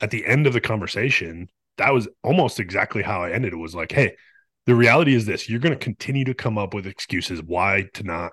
at 0.00 0.10
the 0.10 0.26
end 0.26 0.46
of 0.46 0.52
the 0.52 0.60
conversation, 0.60 1.48
that 1.78 1.94
was 1.94 2.08
almost 2.22 2.60
exactly 2.60 3.02
how 3.02 3.22
I 3.22 3.32
ended. 3.32 3.52
It 3.52 3.56
was 3.56 3.74
like, 3.74 3.90
hey, 3.90 4.16
the 4.66 4.74
reality 4.74 5.14
is 5.14 5.26
this: 5.26 5.48
you're 5.48 5.60
going 5.60 5.76
to 5.76 5.84
continue 5.84 6.24
to 6.24 6.34
come 6.34 6.58
up 6.58 6.74
with 6.74 6.86
excuses 6.86 7.42
why 7.42 7.88
to 7.94 8.02
not 8.02 8.32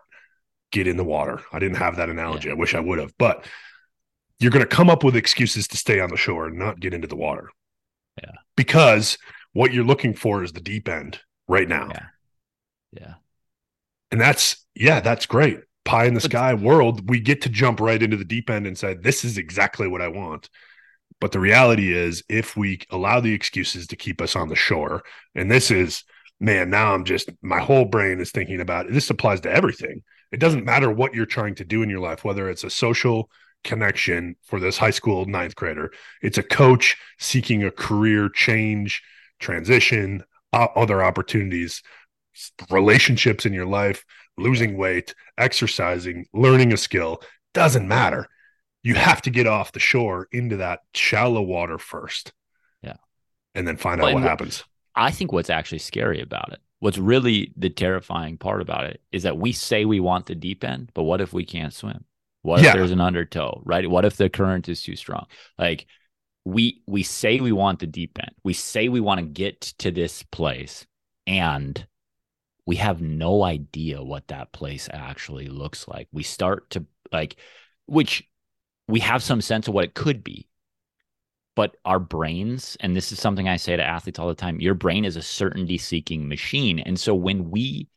get 0.72 0.88
in 0.88 0.98
the 0.98 1.04
water. 1.04 1.42
I 1.54 1.60
didn't 1.60 1.78
have 1.78 1.96
that 1.96 2.10
analogy. 2.10 2.50
Yeah. 2.50 2.56
I 2.56 2.58
wish 2.58 2.76
I 2.76 2.80
would 2.82 3.00
have, 3.00 3.14
but 3.18 3.46
you're 4.40 4.52
going 4.52 4.66
to 4.68 4.76
come 4.76 4.90
up 4.90 5.04
with 5.04 5.16
excuses 5.16 5.68
to 5.70 5.78
stay 5.78 6.02
on 6.02 6.10
the 6.10 6.18
shore 6.18 6.48
and 6.48 6.60
not 6.60 6.80
get 6.80 6.94
into 6.94 7.08
the 7.08 7.16
water. 7.16 7.50
Yeah. 8.22 8.34
Because 8.58 9.18
what 9.54 9.72
you're 9.72 9.86
looking 9.86 10.14
for 10.14 10.44
is 10.44 10.52
the 10.52 10.60
deep 10.60 10.90
end 10.90 11.20
right 11.48 11.70
now. 11.70 11.88
Yeah. 11.90 12.06
Yeah. 12.92 13.14
And 14.12 14.20
that's, 14.20 14.66
yeah, 14.76 15.00
that's 15.00 15.26
great. 15.26 15.60
Pie 15.86 16.06
in 16.06 16.14
the 16.14 16.20
sky 16.20 16.54
world. 16.54 17.10
We 17.10 17.22
get 17.22 17.44
to 17.44 17.50
jump 17.50 17.80
right 17.80 18.02
into 18.02 18.18
the 18.18 18.26
deep 18.26 18.50
end 18.50 18.68
and 18.68 18.78
say, 18.78 18.94
this 18.94 19.24
is 19.24 19.38
exactly 19.38 19.88
what 19.88 20.02
I 20.02 20.10
want. 20.10 20.50
But 21.22 21.32
the 21.32 21.40
reality 21.40 21.94
is, 21.94 22.24
if 22.30 22.58
we 22.58 22.80
allow 22.92 23.20
the 23.20 23.34
excuses 23.34 23.88
to 23.88 23.96
keep 23.96 24.22
us 24.22 24.36
on 24.36 24.50
the 24.50 24.56
shore, 24.56 25.04
and 25.34 25.50
this 25.50 25.72
is, 25.72 26.04
man, 26.40 26.70
now 26.70 26.94
I'm 26.94 27.06
just, 27.06 27.30
my 27.42 27.60
whole 27.60 27.86
brain 27.86 28.20
is 28.20 28.32
thinking 28.32 28.62
about 28.62 28.92
this 28.92 29.10
applies 29.10 29.42
to 29.42 29.52
everything. 29.52 30.04
It 30.32 30.40
doesn't 30.40 30.66
matter 30.66 30.92
what 30.92 31.14
you're 31.14 31.26
trying 31.26 31.56
to 31.56 31.66
do 31.66 31.82
in 31.82 31.90
your 31.90 32.02
life, 32.02 32.26
whether 32.26 32.50
it's 32.50 32.64
a 32.64 32.70
social 32.70 33.30
connection 33.66 34.36
for 34.44 34.60
this 34.60 34.78
high 34.78 34.92
school 34.92 35.26
ninth 35.26 35.56
grader, 35.56 35.92
it's 36.22 36.38
a 36.38 36.44
coach 36.44 36.96
seeking 37.20 37.64
a 37.64 37.72
career 37.72 38.30
change, 38.30 39.02
transition, 39.40 40.24
other 40.54 41.04
opportunities, 41.04 41.82
relationships 42.70 43.46
in 43.46 43.52
your 43.54 43.66
life, 43.66 44.06
losing 44.38 44.78
weight, 44.78 45.14
exercising, 45.38 46.26
learning 46.34 46.72
a 46.72 46.78
skill, 46.78 47.22
doesn't 47.54 47.88
matter. 47.88 48.28
You 48.86 48.96
have 48.96 49.22
to 49.24 49.30
get 49.32 49.48
off 49.48 49.72
the 49.72 49.80
shore 49.80 50.28
into 50.32 50.58
that 50.58 50.82
shallow 50.94 51.42
water 51.42 51.78
first. 51.78 52.34
Yeah. 52.82 52.98
And 53.56 53.68
then 53.68 53.78
find 53.78 54.00
Well, 54.00 54.10
out 54.12 54.14
what 54.14 54.24
happens. 54.24 54.64
I 54.96 55.12
think 55.12 55.32
what's 55.32 55.50
actually 55.50 55.80
scary 55.80 56.22
about 56.22 56.54
it, 56.54 56.60
what's 56.80 56.98
really 56.98 57.54
the 57.58 57.70
terrifying 57.70 58.38
part 58.38 58.62
about 58.62 58.86
it 58.86 59.02
is 59.12 59.24
that 59.24 59.38
we 59.38 59.52
say 59.52 59.86
we 59.86 60.00
want 60.00 60.28
the 60.28 60.36
deep 60.36 60.64
end, 60.64 60.92
but 60.94 61.04
what 61.04 61.22
if 61.22 61.34
we 61.34 61.46
can't 61.46 61.74
swim? 61.74 62.06
What 62.44 62.62
Yeah. 62.62 62.70
if 62.70 62.76
there's 62.76 62.92
an 62.92 63.02
undertow, 63.02 63.62
right? 63.66 63.90
What 63.90 64.06
if 64.06 64.18
the 64.18 64.30
current 64.30 64.70
is 64.70 64.82
too 64.82 64.96
strong? 64.96 65.26
Like 65.58 65.88
we 66.46 66.84
we 66.86 67.04
say 67.04 67.40
we 67.40 67.52
want 67.52 67.80
the 67.80 67.88
deep 67.88 68.20
end. 68.20 68.32
We 68.44 68.54
say 68.54 68.88
we 68.88 69.00
want 69.02 69.20
to 69.20 69.26
get 69.26 69.62
to 69.80 69.92
this 69.92 70.24
place 70.24 70.86
and 71.26 71.86
we 72.66 72.78
have 72.78 73.02
no 73.02 73.44
idea 73.44 74.04
what 74.04 74.28
that 74.30 74.52
place 74.52 74.90
actually 74.92 75.48
looks 75.48 75.88
like. 75.88 76.08
We 76.12 76.24
start 76.24 76.70
to 76.72 76.86
like 77.12 77.38
which 77.88 78.24
we 78.88 79.00
have 79.00 79.24
some 79.24 79.42
sense 79.42 79.68
of 79.68 79.74
what 79.74 79.86
it 79.86 79.94
could 79.94 80.24
be, 80.24 80.48
but 81.56 81.76
our 81.86 82.00
brains 82.00 82.78
and 82.80 82.96
this 82.96 83.12
is 83.12 83.20
something 83.20 83.48
i 83.48 83.56
say 83.56 83.76
to 83.76 83.84
athletes 83.84 84.20
all 84.20 84.28
the 84.28 84.36
time 84.36 84.60
your 84.60 84.74
brain 84.74 85.06
is 85.06 85.16
a 85.16 85.22
certainty 85.22 85.78
seeking 85.78 86.28
machine. 86.28 86.80
And 86.80 87.00
so 87.00 87.16
when 87.16 87.50
we 87.50 87.88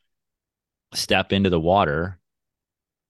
step 0.95 1.33
into 1.33 1.51
the 1.51 1.61
water 1.61 2.19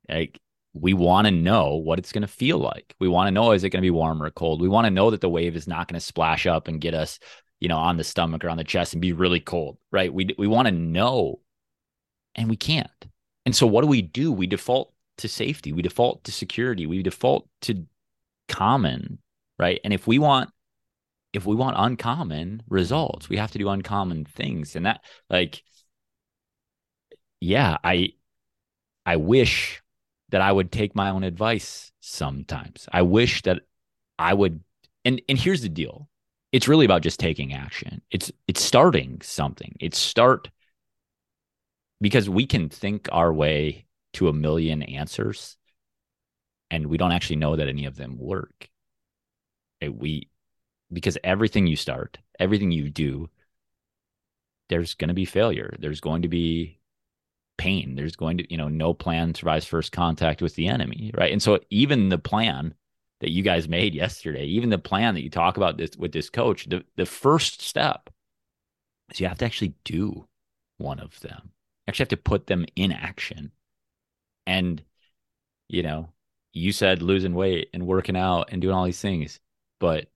like 0.09 0.41
we 0.75 0.95
want 0.95 1.27
to 1.27 1.31
know 1.31 1.75
what 1.75 1.99
it's 1.99 2.13
going 2.13 2.23
to 2.23 2.29
feel 2.29 2.59
like. 2.59 2.95
We 3.01 3.09
want 3.09 3.27
to 3.27 3.33
know 3.33 3.53
is 3.53 3.65
it 3.65 3.71
going 3.71 3.83
to 3.83 3.87
be 3.87 3.91
warm 3.91 4.23
or 4.23 4.31
cold? 4.31 4.61
We 4.61 4.69
want 4.69 4.85
to 4.87 4.91
know 4.91 5.11
that 5.11 5.21
the 5.21 5.29
wave 5.29 5.57
is 5.57 5.67
not 5.67 5.89
going 5.89 5.99
to 5.99 6.05
splash 6.05 6.47
up 6.47 6.69
and 6.69 6.81
get 6.81 6.95
us 6.95 7.19
you 7.61 7.69
know 7.69 7.79
on 7.79 7.97
the 7.97 8.05
stomach 8.05 8.45
or 8.45 8.49
on 8.49 8.57
the 8.57 8.65
chest 8.65 8.93
and 8.95 9.03
be 9.03 9.13
really 9.13 9.41
cold 9.41 9.79
right? 9.93 10.13
We 10.13 10.29
we 10.39 10.47
want 10.47 10.67
to 10.67 10.73
know 10.73 11.41
and 12.35 12.49
we 12.49 12.57
can't. 12.57 13.07
And 13.45 13.55
so 13.55 13.67
what 13.67 13.83
do 13.83 13.89
we 13.89 14.03
do? 14.03 14.31
We 14.33 14.47
default 14.47 14.93
to 15.19 15.29
safety. 15.29 15.73
We 15.73 15.83
default 15.83 16.25
to 16.25 16.33
security. 16.33 16.87
We 16.87 17.03
default 17.03 17.49
to 17.63 17.87
common 18.49 19.19
right? 19.59 19.81
And 19.85 19.93
if 19.93 20.07
we 20.07 20.19
want 20.19 20.51
if 21.33 21.45
we 21.45 21.55
want 21.55 21.77
uncommon 21.79 22.63
results 22.69 23.29
we 23.29 23.37
have 23.37 23.51
to 23.53 23.59
do 23.59 23.69
uncommon 23.69 24.25
things. 24.25 24.77
And 24.77 24.87
that 24.87 25.01
like 25.29 25.63
yeah 27.41 27.77
i 27.85 28.09
i 29.07 29.17
wish 29.17 29.81
that 30.31 30.41
i 30.41 30.51
would 30.51 30.73
take 30.73 30.95
my 30.95 31.11
own 31.11 31.25
advice 31.25 31.93
sometimes. 32.01 32.89
I 32.93 33.03
wish 33.03 33.43
that 33.43 33.63
i 34.19 34.33
would 34.33 34.63
and 35.05 35.21
and 35.29 35.39
here's 35.39 35.63
the 35.63 35.69
deal. 35.69 36.09
It's 36.51 36.69
really 36.69 36.87
about 36.87 37.03
just 37.03 37.21
taking 37.21 37.53
action. 37.53 38.01
It's 38.11 38.33
it's 38.47 38.63
starting 38.63 39.21
something. 39.23 39.77
It's 39.81 39.99
start 39.99 40.51
because 42.01 42.29
we 42.31 42.47
can 42.47 42.69
think 42.69 43.09
our 43.13 43.33
way 43.33 43.85
to 44.15 44.29
a 44.29 44.33
million 44.33 44.83
answers 44.83 45.57
and 46.71 46.87
we 46.87 46.99
don't 46.99 47.13
actually 47.13 47.37
know 47.37 47.57
that 47.57 47.69
any 47.69 47.87
of 47.87 47.97
them 47.97 48.19
work. 48.19 48.69
It- 49.81 49.95
we 49.95 50.29
because 50.93 51.19
everything 51.23 51.67
you 51.67 51.77
start 51.77 52.19
everything 52.39 52.71
you 52.71 52.91
do 52.91 53.29
there's 54.69 54.95
going 54.95 55.09
to 55.09 55.15
be 55.15 55.25
failure. 55.25 55.75
There's 55.79 56.01
going 56.01 56.23
to 56.23 56.29
be 56.29 56.79
pain. 57.57 57.95
There's 57.95 58.17
going 58.17 58.39
to 58.39 58.51
you 58.51 58.57
know 58.57 58.69
no 58.69 58.95
plan 58.95 59.35
survives 59.35 59.67
first 59.67 59.93
contact 59.93 60.43
with 60.43 60.55
the 60.55 60.69
enemy 60.69 61.11
right? 61.15 61.33
And 61.33 61.43
so 61.43 61.61
even 61.71 62.09
the 62.09 62.19
plan 62.19 62.75
that 63.21 63.31
you 63.31 63.43
guys 63.43 63.69
made 63.69 63.95
yesterday 63.95 64.45
even 64.45 64.71
the 64.71 64.79
plan 64.79 65.15
that 65.15 65.23
you 65.23 65.31
talk 65.31 65.57
about 65.57 65.77
this 65.77 65.91
with 65.99 66.13
this 66.13 66.31
coach 66.31 66.67
the, 66.69 66.85
the 66.97 67.07
first 67.07 67.63
step 67.63 68.11
is 69.11 69.21
you 69.21 69.29
have 69.29 69.39
to 69.39 69.45
actually 69.45 69.75
do 69.85 70.27
one 70.79 71.01
of 71.01 71.19
them. 71.21 71.41
You 71.45 71.91
actually 71.91 72.05
have 72.05 72.09
to 72.11 72.17
put 72.19 72.47
them 72.47 72.67
in 72.77 72.93
action 72.93 73.53
and 74.49 74.83
you 75.69 75.83
know 75.83 76.09
you 76.53 76.73
said 76.73 77.03
losing 77.03 77.35
weight 77.35 77.69
and 77.73 77.87
working 77.87 78.17
out 78.17 78.49
and 78.51 78.61
doing 78.61 78.75
all 78.75 78.85
these 78.85 79.01
things 79.01 79.39
but 79.79 80.09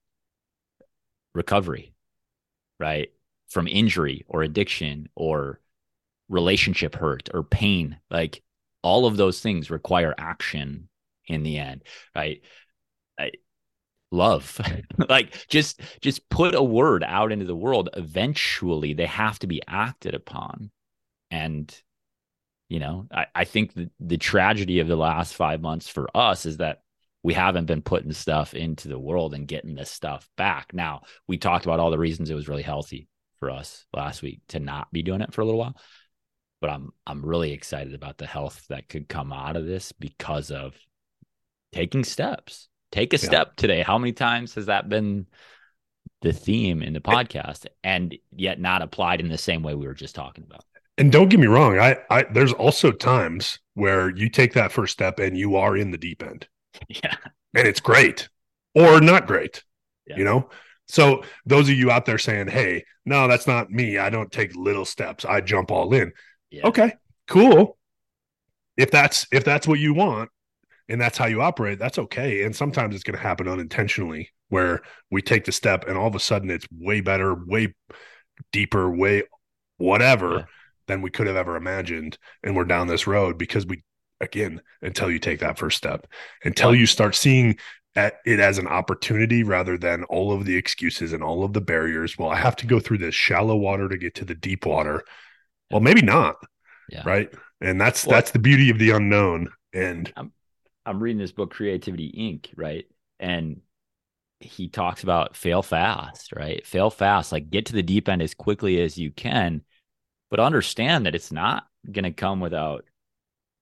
recovery, 1.33 1.93
right? 2.79 3.09
From 3.49 3.67
injury 3.67 4.25
or 4.27 4.43
addiction 4.43 5.09
or 5.15 5.59
relationship 6.29 6.95
hurt 6.95 7.29
or 7.33 7.43
pain, 7.43 7.97
like 8.09 8.41
all 8.81 9.05
of 9.05 9.17
those 9.17 9.39
things 9.39 9.69
require 9.69 10.13
action 10.17 10.89
in 11.27 11.43
the 11.43 11.57
end, 11.57 11.83
right? 12.15 12.41
I, 13.17 13.31
love 14.11 14.61
like 15.09 15.47
just 15.47 15.81
just 15.99 16.29
put 16.29 16.53
a 16.53 16.61
word 16.61 17.03
out 17.03 17.31
into 17.31 17.45
the 17.45 17.55
world 17.55 17.89
eventually 17.93 18.93
they 18.93 19.07
have 19.07 19.39
to 19.39 19.47
be 19.47 19.59
acted 19.67 20.13
upon 20.13 20.69
and 21.31 21.81
you 22.69 22.79
know 22.79 23.07
i, 23.11 23.25
I 23.35 23.43
think 23.45 23.73
the, 23.73 23.89
the 23.99 24.17
tragedy 24.17 24.79
of 24.79 24.87
the 24.87 24.95
last 24.95 25.33
five 25.35 25.61
months 25.61 25.87
for 25.87 26.07
us 26.15 26.45
is 26.45 26.57
that 26.57 26.83
we 27.23 27.33
haven't 27.33 27.65
been 27.65 27.81
putting 27.81 28.11
stuff 28.11 28.53
into 28.53 28.89
the 28.89 28.99
world 28.99 29.33
and 29.33 29.47
getting 29.47 29.75
this 29.75 29.89
stuff 29.89 30.29
back. 30.35 30.73
Now, 30.73 31.03
we 31.25 31.37
talked 31.37 31.65
about 31.65 31.79
all 31.79 31.89
the 31.89 31.97
reasons 31.97 32.29
it 32.29 32.35
was 32.35 32.49
really 32.49 32.63
healthy 32.63 33.07
for 33.39 33.49
us 33.49 33.85
last 33.93 34.21
week 34.21 34.41
to 34.49 34.59
not 34.59 34.91
be 34.91 35.01
doing 35.01 35.21
it 35.21 35.33
for 35.33 35.41
a 35.41 35.45
little 35.45 35.59
while. 35.59 35.77
But 36.59 36.69
I'm 36.69 36.91
I'm 37.07 37.25
really 37.25 37.53
excited 37.53 37.93
about 37.93 38.17
the 38.17 38.25
health 38.27 38.65
that 38.69 38.89
could 38.89 39.07
come 39.07 39.33
out 39.33 39.55
of 39.55 39.65
this 39.65 39.93
because 39.93 40.51
of 40.51 40.75
taking 41.71 42.03
steps. 42.03 42.67
Take 42.91 43.13
a 43.13 43.17
Yeah. 43.17 43.25
step 43.25 43.55
today. 43.55 43.81
How 43.81 43.97
many 43.97 44.11
times 44.11 44.55
has 44.55 44.67
that 44.67 44.89
been 44.89 45.27
the 46.21 46.33
theme 46.33 46.83
in 46.83 46.93
the 46.93 47.01
podcast 47.01 47.65
and 47.83 48.15
yet 48.31 48.59
not 48.59 48.81
applied 48.81 49.19
in 49.19 49.29
the 49.29 49.37
same 49.37 49.63
way 49.63 49.75
we 49.75 49.87
were 49.87 49.93
just 49.93 50.15
talking 50.15 50.43
about? 50.43 50.63
And 50.97 51.11
don't 51.11 51.29
get 51.29 51.39
me 51.39 51.47
wrong, 51.47 51.79
I, 51.79 51.97
I 52.09 52.23
there's 52.23 52.53
also 52.53 52.91
times 52.91 53.59
where 53.73 54.15
you 54.15 54.29
take 54.29 54.53
that 54.53 54.71
first 54.71 54.93
step 54.93 55.19
and 55.19 55.37
you 55.37 55.55
are 55.55 55.75
in 55.75 55.91
the 55.91 55.97
deep 55.97 56.21
end. 56.23 56.47
Yeah. 56.87 57.15
and 57.55 57.67
it's 57.67 57.79
great 57.79 58.29
or 58.73 58.99
not 58.99 59.27
great 59.27 59.63
Yeah. 60.07 60.17
you 60.17 60.23
know 60.23 60.49
so 60.87 61.23
those 61.45 61.69
of 61.69 61.75
you 61.75 61.91
out 61.91 62.07
there 62.07 62.17
saying 62.17 62.47
hey 62.47 62.83
no 63.05 63.27
that's 63.27 63.45
not 63.45 63.69
me 63.69 63.99
i 63.99 64.09
don't 64.09 64.31
take 64.31 64.55
little 64.55 64.83
steps 64.83 65.23
i 65.23 65.39
jump 65.39 65.69
all 65.69 65.93
in 65.93 66.11
Yeah. 66.49 66.65
okay 66.65 66.93
cool 67.27 67.77
if 68.75 68.89
that's 68.89 69.27
if 69.31 69.43
that's 69.43 69.67
what 69.67 69.77
you 69.79 69.93
want 69.93 70.31
and 70.89 70.99
that's 70.99 71.15
how 71.17 71.27
you 71.27 71.43
operate 71.43 71.77
that's 71.77 71.99
okay 71.99 72.41
and 72.43 72.55
sometimes 72.55 72.95
it's 72.95 73.03
going 73.03 73.17
to 73.17 73.21
happen 73.23 73.47
unintentionally 73.47 74.31
where 74.49 74.81
we 75.11 75.21
take 75.21 75.45
the 75.45 75.51
step 75.51 75.87
and 75.87 75.95
all 75.95 76.07
of 76.07 76.15
a 76.15 76.19
sudden 76.19 76.49
it's 76.49 76.65
way 76.71 77.01
better 77.01 77.35
way 77.35 77.75
deeper 78.51 78.89
way 78.89 79.21
whatever 79.77 80.37
Yeah. 80.37 80.45
Than 80.87 81.01
we 81.01 81.09
could 81.09 81.27
have 81.27 81.35
ever 81.35 81.55
imagined 81.55 82.17
and 82.43 82.55
we're 82.55 82.63
down 82.65 82.87
this 82.87 83.07
road 83.07 83.37
because 83.37 83.65
we 83.65 83.83
again 84.21 84.61
until 84.81 85.09
you 85.11 85.19
take 85.19 85.39
that 85.39 85.57
first 85.57 85.77
step 85.77 86.07
until 86.43 86.73
you 86.73 86.85
start 86.85 87.15
seeing 87.15 87.55
at 87.95 88.15
it 88.25 88.39
as 88.39 88.57
an 88.57 88.67
opportunity 88.67 89.43
rather 89.43 89.77
than 89.77 90.03
all 90.05 90.31
of 90.31 90.45
the 90.45 90.55
excuses 90.55 91.13
and 91.13 91.23
all 91.23 91.43
of 91.43 91.53
the 91.53 91.61
barriers 91.61 92.17
well 92.17 92.29
i 92.29 92.35
have 92.35 92.55
to 92.55 92.65
go 92.67 92.79
through 92.79 92.97
this 92.97 93.15
shallow 93.15 93.55
water 93.55 93.87
to 93.89 93.97
get 93.97 94.15
to 94.15 94.25
the 94.25 94.35
deep 94.35 94.65
water 94.65 95.03
well 95.71 95.81
maybe 95.81 96.01
not 96.01 96.35
Yeah. 96.89 97.03
right 97.05 97.29
and 97.61 97.79
that's 97.79 98.05
Well- 98.05 98.15
that's 98.15 98.31
the 98.31 98.39
beauty 98.39 98.69
of 98.69 98.79
the 98.79 98.91
unknown 98.91 99.49
and 99.73 100.11
I'm 100.85 101.01
reading 101.01 101.17
this 101.17 101.31
book, 101.31 101.51
Creativity 101.51 102.11
Inc., 102.11 102.51
right? 102.57 102.83
And 103.17 103.61
he 104.41 104.67
talks 104.67 105.01
about 105.03 105.37
fail 105.37 105.63
fast, 105.63 106.33
right? 106.35 106.67
Fail 106.67 106.89
fast, 106.89 107.31
like 107.31 107.49
get 107.49 107.67
to 107.67 107.73
the 107.73 107.81
deep 107.81 108.09
end 108.09 108.21
as 108.21 108.33
quickly 108.33 108.81
as 108.81 108.97
you 108.97 109.09
can, 109.09 109.61
but 110.33 110.39
understand 110.39 111.05
that 111.05 111.13
it's 111.13 111.31
not 111.31 111.67
going 111.91 112.05
to 112.05 112.11
come 112.11 112.39
without 112.39 112.85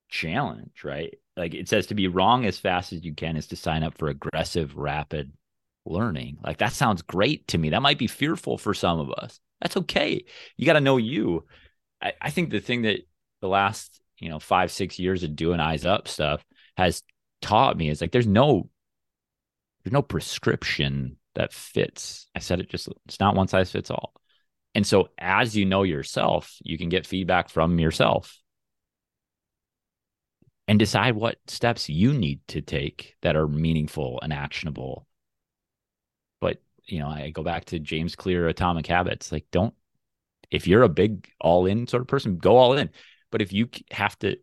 challenge, 0.07 0.85
right? 0.85 1.13
Like 1.35 1.53
it 1.53 1.67
says 1.67 1.87
to 1.87 1.95
be 1.95 2.07
wrong 2.07 2.45
as 2.45 2.57
fast 2.57 2.93
as 2.93 3.03
you 3.03 3.13
can 3.13 3.35
is 3.35 3.47
to 3.47 3.57
sign 3.57 3.83
up 3.83 3.97
for 3.97 4.07
aggressive, 4.07 4.77
rapid 4.77 5.33
learning. 5.85 6.37
Like 6.41 6.59
that 6.59 6.71
sounds 6.71 7.01
great 7.01 7.45
to 7.49 7.57
me. 7.57 7.71
That 7.71 7.81
might 7.81 7.97
be 7.97 8.07
fearful 8.07 8.57
for 8.57 8.73
some 8.73 9.01
of 9.01 9.11
us. 9.11 9.41
That's 9.59 9.75
okay. 9.75 10.23
You 10.55 10.65
got 10.65 10.73
to 10.73 10.79
know 10.79 10.95
you. 10.95 11.45
I, 12.01 12.13
I 12.21 12.29
think 12.29 12.51
the 12.51 12.61
thing 12.61 12.83
that 12.83 13.01
the 13.41 13.49
last, 13.49 13.99
you 14.19 14.29
know, 14.29 14.39
five, 14.39 14.71
six 14.71 14.97
years 14.97 15.23
of 15.23 15.35
doing 15.35 15.59
eyes 15.59 15.85
up 15.85 16.07
stuff 16.07 16.41
has 16.77 17.03
taught 17.41 17.75
me 17.75 17.89
is 17.89 17.99
like 17.99 18.13
there's 18.13 18.27
no 18.27 18.69
there's 19.83 19.91
no 19.91 20.01
prescription 20.01 21.17
that 21.35 21.51
fits. 21.51 22.29
I 22.33 22.39
said 22.39 22.61
it 22.61 22.69
just 22.69 22.87
it's 23.07 23.19
not 23.19 23.35
one 23.35 23.49
size 23.49 23.73
fits 23.73 23.91
all. 23.91 24.13
And 24.73 24.87
so 24.87 25.09
as 25.17 25.55
you 25.55 25.65
know 25.65 25.83
yourself, 25.83 26.57
you 26.63 26.77
can 26.77 26.89
get 26.89 27.05
feedback 27.05 27.49
from 27.49 27.79
yourself 27.79 28.41
and 30.67 30.79
decide 30.79 31.15
what 31.15 31.37
steps 31.47 31.89
you 31.89 32.13
need 32.13 32.39
to 32.47 32.61
take 32.61 33.15
that 33.21 33.35
are 33.35 33.47
meaningful 33.47 34.19
and 34.23 34.31
actionable. 34.31 35.05
But, 36.39 36.61
you 36.85 36.99
know, 36.99 37.07
I 37.07 37.31
go 37.31 37.43
back 37.43 37.65
to 37.65 37.79
James 37.79 38.15
Clear 38.15 38.47
Atomic 38.47 38.87
Habits. 38.87 39.31
Like, 39.31 39.45
don't, 39.51 39.73
if 40.49 40.67
you're 40.67 40.83
a 40.83 40.89
big 40.89 41.29
all 41.41 41.65
in 41.65 41.87
sort 41.87 42.01
of 42.01 42.07
person, 42.07 42.37
go 42.37 42.55
all 42.55 42.73
in. 42.77 42.89
But 43.31 43.41
if 43.41 43.51
you 43.51 43.69
have 43.91 44.17
to, 44.19 44.37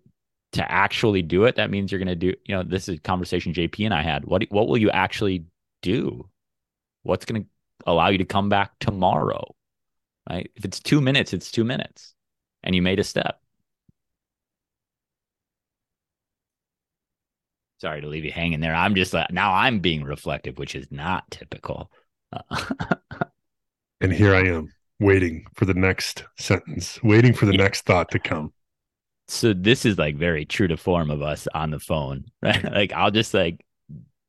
to 0.53 0.71
actually 0.71 1.23
do 1.23 1.45
it, 1.45 1.57
that 1.57 1.71
means 1.71 1.91
you're 1.91 1.99
going 1.99 2.09
to 2.09 2.15
do, 2.15 2.35
you 2.45 2.55
know, 2.55 2.63
this 2.63 2.89
is 2.89 2.99
a 2.99 3.01
conversation 3.01 3.55
JP 3.55 3.87
and 3.87 3.95
I 3.95 4.03
had. 4.03 4.27
What, 4.27 4.45
what 4.51 4.69
will 4.69 4.79
you 4.79 4.91
actually 4.91 5.47
do? 5.81 6.29
What's 7.05 7.25
going 7.25 7.45
to 7.45 7.49
allow 7.87 8.09
you 8.09 8.19
to 8.19 8.25
come 8.25 8.51
back 8.51 8.73
tomorrow? 8.81 9.55
Right. 10.29 10.51
If 10.57 10.65
it's 10.65 10.81
two 10.81 11.01
minutes, 11.01 11.33
it's 11.33 11.51
two 11.51 11.65
minutes 11.65 12.15
and 12.63 12.75
you 12.75 12.83
made 12.83 12.99
a 12.99 13.05
step. 13.05 13.41
sorry 17.81 18.01
to 18.01 18.09
leave 18.09 18.25
you 18.25 18.33
hanging 18.33 18.61
there. 18.61 18.75
I'm 18.75 18.95
just 18.95 19.15
like 19.15 19.31
now 19.31 19.53
I'm 19.55 19.81
being 19.81 20.05
reflective, 20.05 20.59
which 20.59 20.75
is 20.75 20.87
not 20.91 21.31
typical. 21.31 21.91
and 24.01 24.13
here 24.13 24.35
I 24.35 24.45
am 24.47 24.73
waiting 25.01 25.47
for 25.55 25.65
the 25.65 25.75
next 25.75 26.25
sentence, 26.37 27.03
waiting 27.03 27.33
for 27.33 27.47
the 27.47 27.53
yeah. 27.53 27.63
next 27.63 27.87
thought 27.87 28.11
to 28.11 28.19
come. 28.19 28.53
So 29.29 29.53
this 29.53 29.85
is 29.85 29.99
like 29.99 30.17
very 30.17 30.45
true 30.45 30.69
to 30.69 30.77
form 30.77 31.11
of 31.11 31.23
us 31.23 31.47
on 31.55 31.71
the 31.71 31.79
phone, 31.79 32.25
right? 32.43 32.65
like 32.65 32.93
I'll 32.93 33.11
just 33.11 33.33
like 33.35 33.65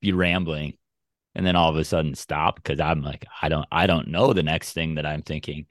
be 0.01 0.13
rambling 0.13 0.73
and 1.39 1.47
then 1.47 1.56
all 1.56 1.69
of 1.69 1.78
a 1.78 1.86
sudden 1.86 2.15
stop 2.15 2.58
because 2.58 2.82
I'm 2.82 3.02
like, 3.02 3.25
I 3.41 3.47
don't 3.47 3.65
I 3.71 3.88
don't 3.88 4.10
know 4.10 4.34
the 4.34 4.43
next 4.43 4.73
thing 4.73 4.95
that 4.95 5.06
I'm 5.06 5.21
thinking. 5.21 5.67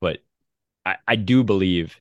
But 0.00 0.18
I, 0.84 0.96
I 1.06 1.14
do 1.14 1.44
believe 1.44 2.00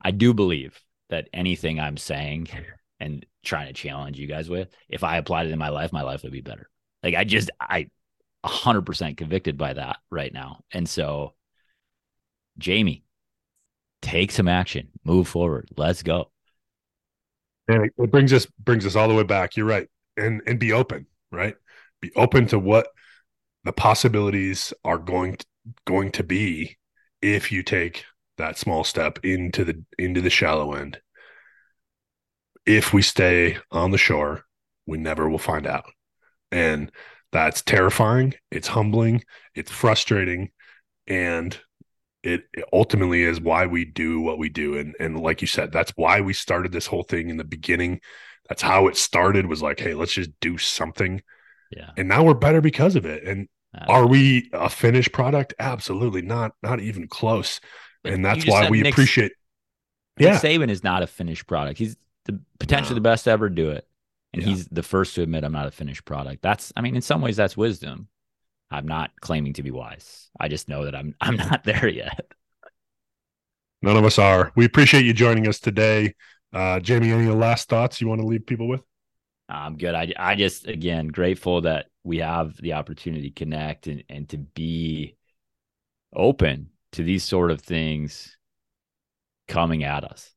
I 0.00 0.10
do 0.10 0.32
believe 0.32 0.80
that 1.10 1.28
anything 1.34 1.78
I'm 1.78 1.98
saying 1.98 2.48
and 2.98 3.26
trying 3.44 3.66
to 3.66 3.74
challenge 3.74 4.18
you 4.18 4.26
guys 4.26 4.48
with, 4.48 4.70
if 4.88 5.04
I 5.04 5.18
applied 5.18 5.48
it 5.48 5.52
in 5.52 5.58
my 5.58 5.68
life, 5.68 5.92
my 5.92 6.00
life 6.00 6.22
would 6.22 6.32
be 6.32 6.40
better. 6.40 6.70
Like 7.02 7.14
I 7.14 7.24
just 7.24 7.50
I 7.60 7.90
100% 8.46 9.18
convicted 9.18 9.58
by 9.58 9.74
that 9.74 9.98
right 10.10 10.32
now. 10.32 10.60
And 10.72 10.88
so 10.88 11.34
Jamie, 12.56 13.04
take 14.00 14.32
some 14.32 14.48
action, 14.48 14.88
move 15.04 15.28
forward. 15.28 15.68
Let's 15.76 16.02
go. 16.02 16.30
And 17.68 17.90
it 17.98 18.10
brings 18.10 18.32
us 18.32 18.46
brings 18.58 18.86
us 18.86 18.96
all 18.96 19.08
the 19.08 19.14
way 19.14 19.24
back. 19.24 19.58
You're 19.58 19.66
right. 19.66 19.90
And 20.20 20.42
and 20.46 20.58
be 20.58 20.72
open, 20.72 21.06
right? 21.32 21.56
Be 22.00 22.12
open 22.16 22.46
to 22.48 22.58
what 22.58 22.88
the 23.64 23.72
possibilities 23.72 24.72
are 24.84 24.98
going 24.98 25.36
to, 25.36 25.46
going 25.86 26.12
to 26.12 26.24
be 26.24 26.78
if 27.22 27.52
you 27.52 27.62
take 27.62 28.04
that 28.38 28.58
small 28.58 28.84
step 28.84 29.18
into 29.22 29.64
the 29.64 29.84
into 29.98 30.20
the 30.20 30.30
shallow 30.30 30.72
end 30.72 31.00
if 32.66 32.92
we 32.92 33.02
stay 33.02 33.58
on 33.70 33.90
the 33.90 33.98
shore, 33.98 34.44
we 34.86 34.98
never 34.98 35.28
will 35.28 35.38
find 35.38 35.66
out. 35.66 35.90
And 36.52 36.90
that's 37.32 37.62
terrifying. 37.62 38.34
It's 38.50 38.68
humbling. 38.68 39.24
It's 39.54 39.70
frustrating. 39.70 40.50
And 41.06 41.58
it, 42.22 42.42
it, 42.52 42.64
ultimately 42.72 43.22
is 43.22 43.40
why 43.40 43.66
we 43.66 43.84
do 43.84 44.20
what 44.20 44.38
we 44.38 44.48
do. 44.48 44.76
And, 44.76 44.94
and 45.00 45.18
like 45.18 45.40
you 45.40 45.46
said, 45.46 45.72
that's 45.72 45.92
why 45.96 46.20
we 46.20 46.32
started 46.32 46.72
this 46.72 46.86
whole 46.86 47.02
thing 47.02 47.30
in 47.30 47.36
the 47.36 47.44
beginning. 47.44 48.00
That's 48.50 48.62
how 48.62 48.88
it 48.88 48.96
started 48.96 49.46
was 49.46 49.62
like, 49.62 49.78
hey, 49.78 49.94
let's 49.94 50.12
just 50.12 50.30
do 50.40 50.58
something. 50.58 51.22
Yeah. 51.70 51.90
And 51.96 52.08
now 52.08 52.24
we're 52.24 52.34
better 52.34 52.60
because 52.60 52.96
of 52.96 53.06
it. 53.06 53.22
And 53.22 53.48
are 53.86 54.08
we 54.08 54.50
a 54.52 54.68
finished 54.68 55.12
product? 55.12 55.54
Absolutely 55.60 56.22
not, 56.22 56.52
not 56.60 56.80
even 56.80 57.06
close. 57.06 57.60
And 58.04 58.24
that's 58.24 58.44
why 58.44 58.68
we 58.68 58.82
Nick, 58.82 58.94
appreciate. 58.94 59.32
Yeah. 60.18 60.32
Nick 60.32 60.42
Saban 60.42 60.68
is 60.68 60.82
not 60.82 61.04
a 61.04 61.06
finished 61.06 61.46
product. 61.46 61.78
He's 61.78 61.96
the 62.24 62.40
potentially 62.58 62.96
the 62.96 63.00
best 63.00 63.24
to 63.24 63.30
ever 63.30 63.48
do 63.48 63.70
it. 63.70 63.86
And 64.32 64.42
yeah. 64.42 64.48
he's 64.48 64.66
the 64.66 64.82
first 64.82 65.14
to 65.14 65.22
admit 65.22 65.44
I'm 65.44 65.52
not 65.52 65.66
a 65.66 65.70
finished 65.70 66.04
product. 66.04 66.42
That's 66.42 66.72
I 66.76 66.80
mean, 66.80 66.96
in 66.96 67.02
some 67.02 67.20
ways 67.20 67.36
that's 67.36 67.56
wisdom. 67.56 68.08
I'm 68.72 68.86
not 68.86 69.12
claiming 69.20 69.52
to 69.54 69.62
be 69.62 69.70
wise. 69.70 70.28
I 70.38 70.48
just 70.48 70.68
know 70.68 70.86
that 70.86 70.96
I'm 70.96 71.14
I'm 71.20 71.36
not 71.36 71.62
there 71.62 71.86
yet. 71.86 72.32
None 73.80 73.96
of 73.96 74.04
us 74.04 74.18
are. 74.18 74.50
We 74.56 74.64
appreciate 74.64 75.04
you 75.04 75.12
joining 75.12 75.46
us 75.46 75.60
today. 75.60 76.14
Uh, 76.52 76.80
Jamie, 76.80 77.12
any 77.12 77.28
last 77.28 77.68
thoughts 77.68 78.00
you 78.00 78.08
want 78.08 78.20
to 78.20 78.26
leave 78.26 78.46
people 78.46 78.68
with? 78.68 78.82
I'm 79.48 79.76
good. 79.76 79.94
I, 79.94 80.12
I 80.16 80.34
just, 80.34 80.66
again, 80.66 81.08
grateful 81.08 81.62
that 81.62 81.86
we 82.04 82.18
have 82.18 82.56
the 82.56 82.74
opportunity 82.74 83.30
to 83.30 83.34
connect 83.34 83.86
and, 83.86 84.04
and 84.08 84.28
to 84.30 84.38
be 84.38 85.16
open 86.14 86.70
to 86.92 87.02
these 87.02 87.24
sort 87.24 87.50
of 87.50 87.60
things 87.60 88.36
coming 89.48 89.84
at 89.84 90.04
us 90.04 90.32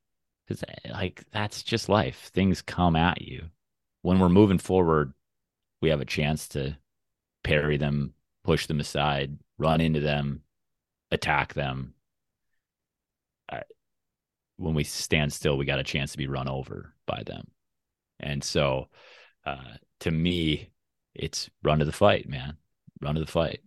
because 0.47 0.63
eh, 0.63 0.91
like 0.91 1.23
that's 1.31 1.63
just 1.63 1.89
life 1.89 2.31
things 2.33 2.61
come 2.61 2.95
at 2.95 3.21
you 3.21 3.43
when 4.01 4.19
we're 4.19 4.29
moving 4.29 4.57
forward 4.57 5.13
we 5.81 5.89
have 5.89 6.01
a 6.01 6.05
chance 6.05 6.47
to 6.47 6.75
parry 7.43 7.77
them 7.77 8.13
push 8.43 8.65
them 8.65 8.79
aside 8.79 9.37
run 9.59 9.81
into 9.81 9.99
them 9.99 10.41
attack 11.11 11.53
them 11.53 11.93
when 14.57 14.73
we 14.73 14.83
stand 14.83 15.31
still 15.31 15.57
we 15.57 15.65
got 15.65 15.79
a 15.79 15.83
chance 15.83 16.11
to 16.11 16.17
be 16.17 16.27
run 16.27 16.47
over 16.47 16.93
by 17.05 17.21
them 17.25 17.47
and 18.19 18.43
so 18.43 18.87
uh, 19.45 19.73
to 19.99 20.11
me 20.11 20.71
it's 21.15 21.49
run 21.63 21.79
to 21.79 21.85
the 21.85 21.91
fight 21.91 22.27
man 22.27 22.57
run 23.01 23.15
to 23.15 23.21
the 23.21 23.27
fight 23.27 23.59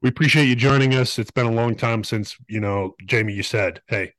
we 0.00 0.08
appreciate 0.08 0.46
you 0.46 0.56
joining 0.56 0.94
us 0.94 1.18
it's 1.18 1.30
been 1.30 1.46
a 1.46 1.52
long 1.52 1.74
time 1.74 2.02
since 2.04 2.36
you 2.48 2.60
know 2.60 2.94
jamie 3.06 3.32
you 3.32 3.42
said 3.42 3.80
hey 3.88 4.12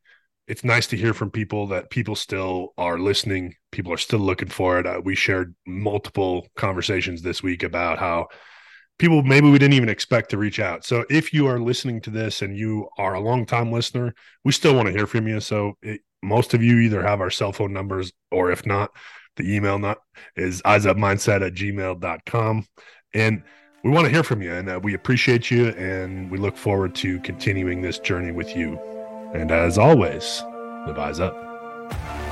it's 0.48 0.64
nice 0.64 0.88
to 0.88 0.98
hear 0.98 1.14
from 1.14 1.32
people 1.32 1.68
that 1.68 1.90
people 1.90 2.16
still 2.16 2.74
are 2.78 3.00
listening. 3.00 3.56
People 3.72 3.94
are 3.94 3.98
still 3.98 4.20
looking 4.20 4.50
for 4.50 4.80
it. 4.80 4.86
Uh, 4.86 5.02
we 5.04 5.16
shared 5.16 5.56
multiple 5.66 6.48
conversations 6.56 7.22
this 7.22 7.42
week 7.42 7.64
about 7.64 7.98
how 7.98 8.28
people 9.04 9.22
maybe 9.22 9.50
we 9.50 9.60
didn't 9.60 9.74
even 9.74 9.90
expect 9.90 10.30
to 10.30 10.38
reach 10.38 10.62
out. 10.62 10.86
So 10.86 11.04
if 11.10 11.34
you 11.34 11.46
are 11.48 11.60
listening 11.60 12.00
to 12.02 12.10
this 12.10 12.42
and 12.42 12.58
you 12.58 12.88
are 12.98 13.16
a 13.16 13.20
long 13.20 13.46
time 13.46 13.70
listener, 13.70 14.16
we 14.46 14.54
still 14.54 14.74
want 14.76 14.88
to 14.88 14.94
hear 14.94 15.06
from 15.06 15.28
you. 15.28 15.42
So 15.42 15.78
it, 15.82 16.00
most 16.22 16.54
of 16.54 16.64
you 16.64 16.80
either 16.80 17.04
have 17.04 17.20
our 17.20 17.30
cell 17.30 17.52
phone 17.52 17.74
numbers 17.74 18.14
or 18.32 18.50
if 18.50 18.66
not, 18.66 18.92
the 19.36 19.54
email 19.54 19.78
not 19.78 19.98
is 20.38 20.62
eyesupmindset 20.62 21.46
at 21.46 21.54
gmail.com. 21.54 22.66
And 23.14 23.44
we 23.84 23.92
want 23.92 24.06
to 24.06 24.12
hear 24.12 24.24
from 24.24 24.42
you 24.42 24.54
and 24.54 24.70
uh, 24.70 24.80
we 24.82 24.94
appreciate 24.94 25.52
you 25.52 25.68
and 25.72 26.32
we 26.32 26.38
look 26.38 26.56
forward 26.56 26.96
to 26.96 27.20
continuing 27.20 27.82
this 27.82 28.00
journey 28.00 28.32
with 28.32 28.56
you. 28.56 28.80
And 29.34 29.52
as 29.52 29.78
always, 29.78 30.42
live 30.88 30.98
eyes 30.98 31.20
up. 31.20 32.23